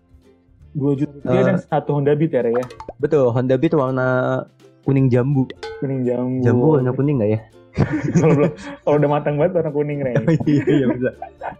2 0.71 0.95
juta 0.95 1.11
rupiah 1.11 1.41
Eh. 1.43 1.47
dan 1.51 1.57
satu 1.59 1.99
Honda 1.99 2.15
Beat 2.15 2.31
ya, 2.31 2.47
ya. 2.47 2.65
Betul, 2.95 3.27
Honda 3.29 3.59
Beat 3.59 3.75
warna 3.75 4.07
kuning 4.87 5.11
jambu. 5.11 5.43
Kuning 5.83 6.07
jambu. 6.07 6.39
Jambu 6.41 6.65
warna 6.79 6.91
kuning 6.95 7.19
nggak 7.19 7.31
ya? 7.31 7.41
kalau 8.19 8.35
belum 8.35 8.51
kalau 8.83 8.95
udah 8.99 9.09
matang 9.09 9.35
banget 9.39 9.51
warna 9.55 9.71
kuning, 9.71 9.99
Re. 10.03 10.11
iya, 10.43 10.63
iya 10.67 10.85
bisa. 10.91 11.09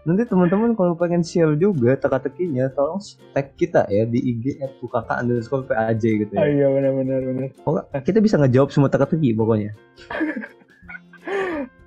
Nanti 0.04 0.28
teman-teman 0.28 0.76
kalau 0.76 0.92
pengen 0.92 1.24
share 1.24 1.56
juga 1.56 1.96
teka-tekinya, 1.96 2.68
tolong 2.72 3.00
tag 3.32 3.56
kita 3.56 3.88
ya 3.88 4.04
di 4.04 4.20
IG 4.20 4.60
@ukk 4.80 5.08
underscore 5.08 5.64
PAJ 5.64 6.02
gitu 6.20 6.32
ya. 6.36 6.44
iya 6.44 6.66
benar-benar 6.68 7.20
benar. 7.24 7.48
Kita 8.04 8.20
bisa 8.20 8.36
ngejawab 8.36 8.68
semua 8.68 8.88
teka-teki 8.88 9.32
pokoknya. 9.32 9.72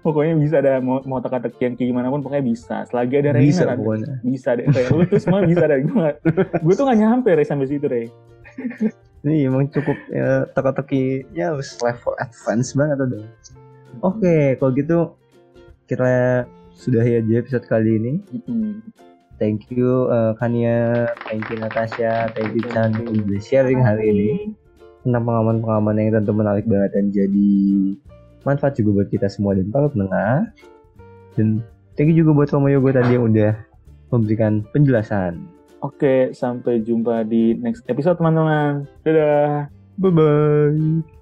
Pokoknya 0.06 0.38
bisa 0.38 0.62
ada 0.62 0.78
mau, 0.86 1.02
mau 1.10 1.18
teka-teki 1.18 1.62
yang 1.66 1.74
kayak 1.74 1.90
gimana 1.90 2.14
pun 2.14 2.22
pokoknya 2.22 2.46
bisa. 2.46 2.86
Selagi 2.86 3.26
ada 3.26 3.34
Rainer 3.34 3.50
Bisa 3.50 3.62
ada. 3.66 3.74
pokoknya. 3.74 4.14
Bisa 4.22 4.50
deh, 4.54 4.70
Re. 4.70 4.84
Lu 4.94 5.02
tuh 5.10 5.18
semua 5.18 5.42
bisa 5.42 5.66
deh. 5.66 5.82
Gue 5.82 6.10
gue 6.62 6.74
tuh 6.78 6.86
gak 6.86 7.00
nyampe, 7.02 7.30
Re, 7.34 7.42
sampai 7.42 7.66
situ, 7.66 7.90
Re. 7.90 8.06
Ini 9.26 9.50
emang 9.50 9.66
cukup 9.74 9.98
ya, 10.14 10.46
teka-tekinya 10.54 11.58
harus 11.58 11.74
level 11.82 12.14
advance 12.22 12.78
banget 12.78 12.98
udah. 13.02 13.26
Oke, 14.06 14.62
kalau 14.62 14.72
gitu 14.78 14.98
kita 15.90 16.46
sudahi 16.78 17.26
aja 17.26 17.34
episode 17.42 17.66
kali 17.66 17.98
ini. 17.98 18.14
Mm-mm. 18.30 18.86
Thank 19.42 19.68
you 19.74 20.08
uh, 20.14 20.38
Kania, 20.38 21.12
thank 21.28 21.44
you 21.52 21.58
Natasha, 21.60 22.32
thank 22.38 22.56
you 22.56 22.64
Chan 22.72 22.96
udah 22.96 23.42
sharing 23.44 23.84
hari 23.84 24.14
ini 24.14 24.30
tentang 25.04 25.28
pengalaman-pengalaman 25.28 26.00
yang 26.00 26.10
tentu 26.22 26.32
menarik 26.32 26.64
banget 26.64 26.96
dan 26.96 27.12
jadi 27.12 27.54
manfaat 28.46 28.78
juga 28.78 29.02
buat 29.02 29.10
kita 29.12 29.28
semua 29.28 29.58
dan 29.58 29.68
para 29.74 29.90
pendengar. 29.90 30.54
Dan 31.36 31.66
thank 32.00 32.14
you 32.14 32.24
juga 32.24 32.32
buat 32.32 32.50
Romo 32.54 32.72
Yogo 32.72 32.94
tadi 32.94 33.18
yang 33.18 33.28
udah 33.28 33.58
memberikan 34.14 34.64
penjelasan. 34.72 35.44
Oke, 35.84 36.32
sampai 36.32 36.82
jumpa 36.82 37.28
di 37.28 37.54
next 37.60 37.86
episode, 37.92 38.18
teman-teman. 38.18 38.88
Dadah. 39.04 39.70
Bye 40.00 40.12
bye. 40.14 41.15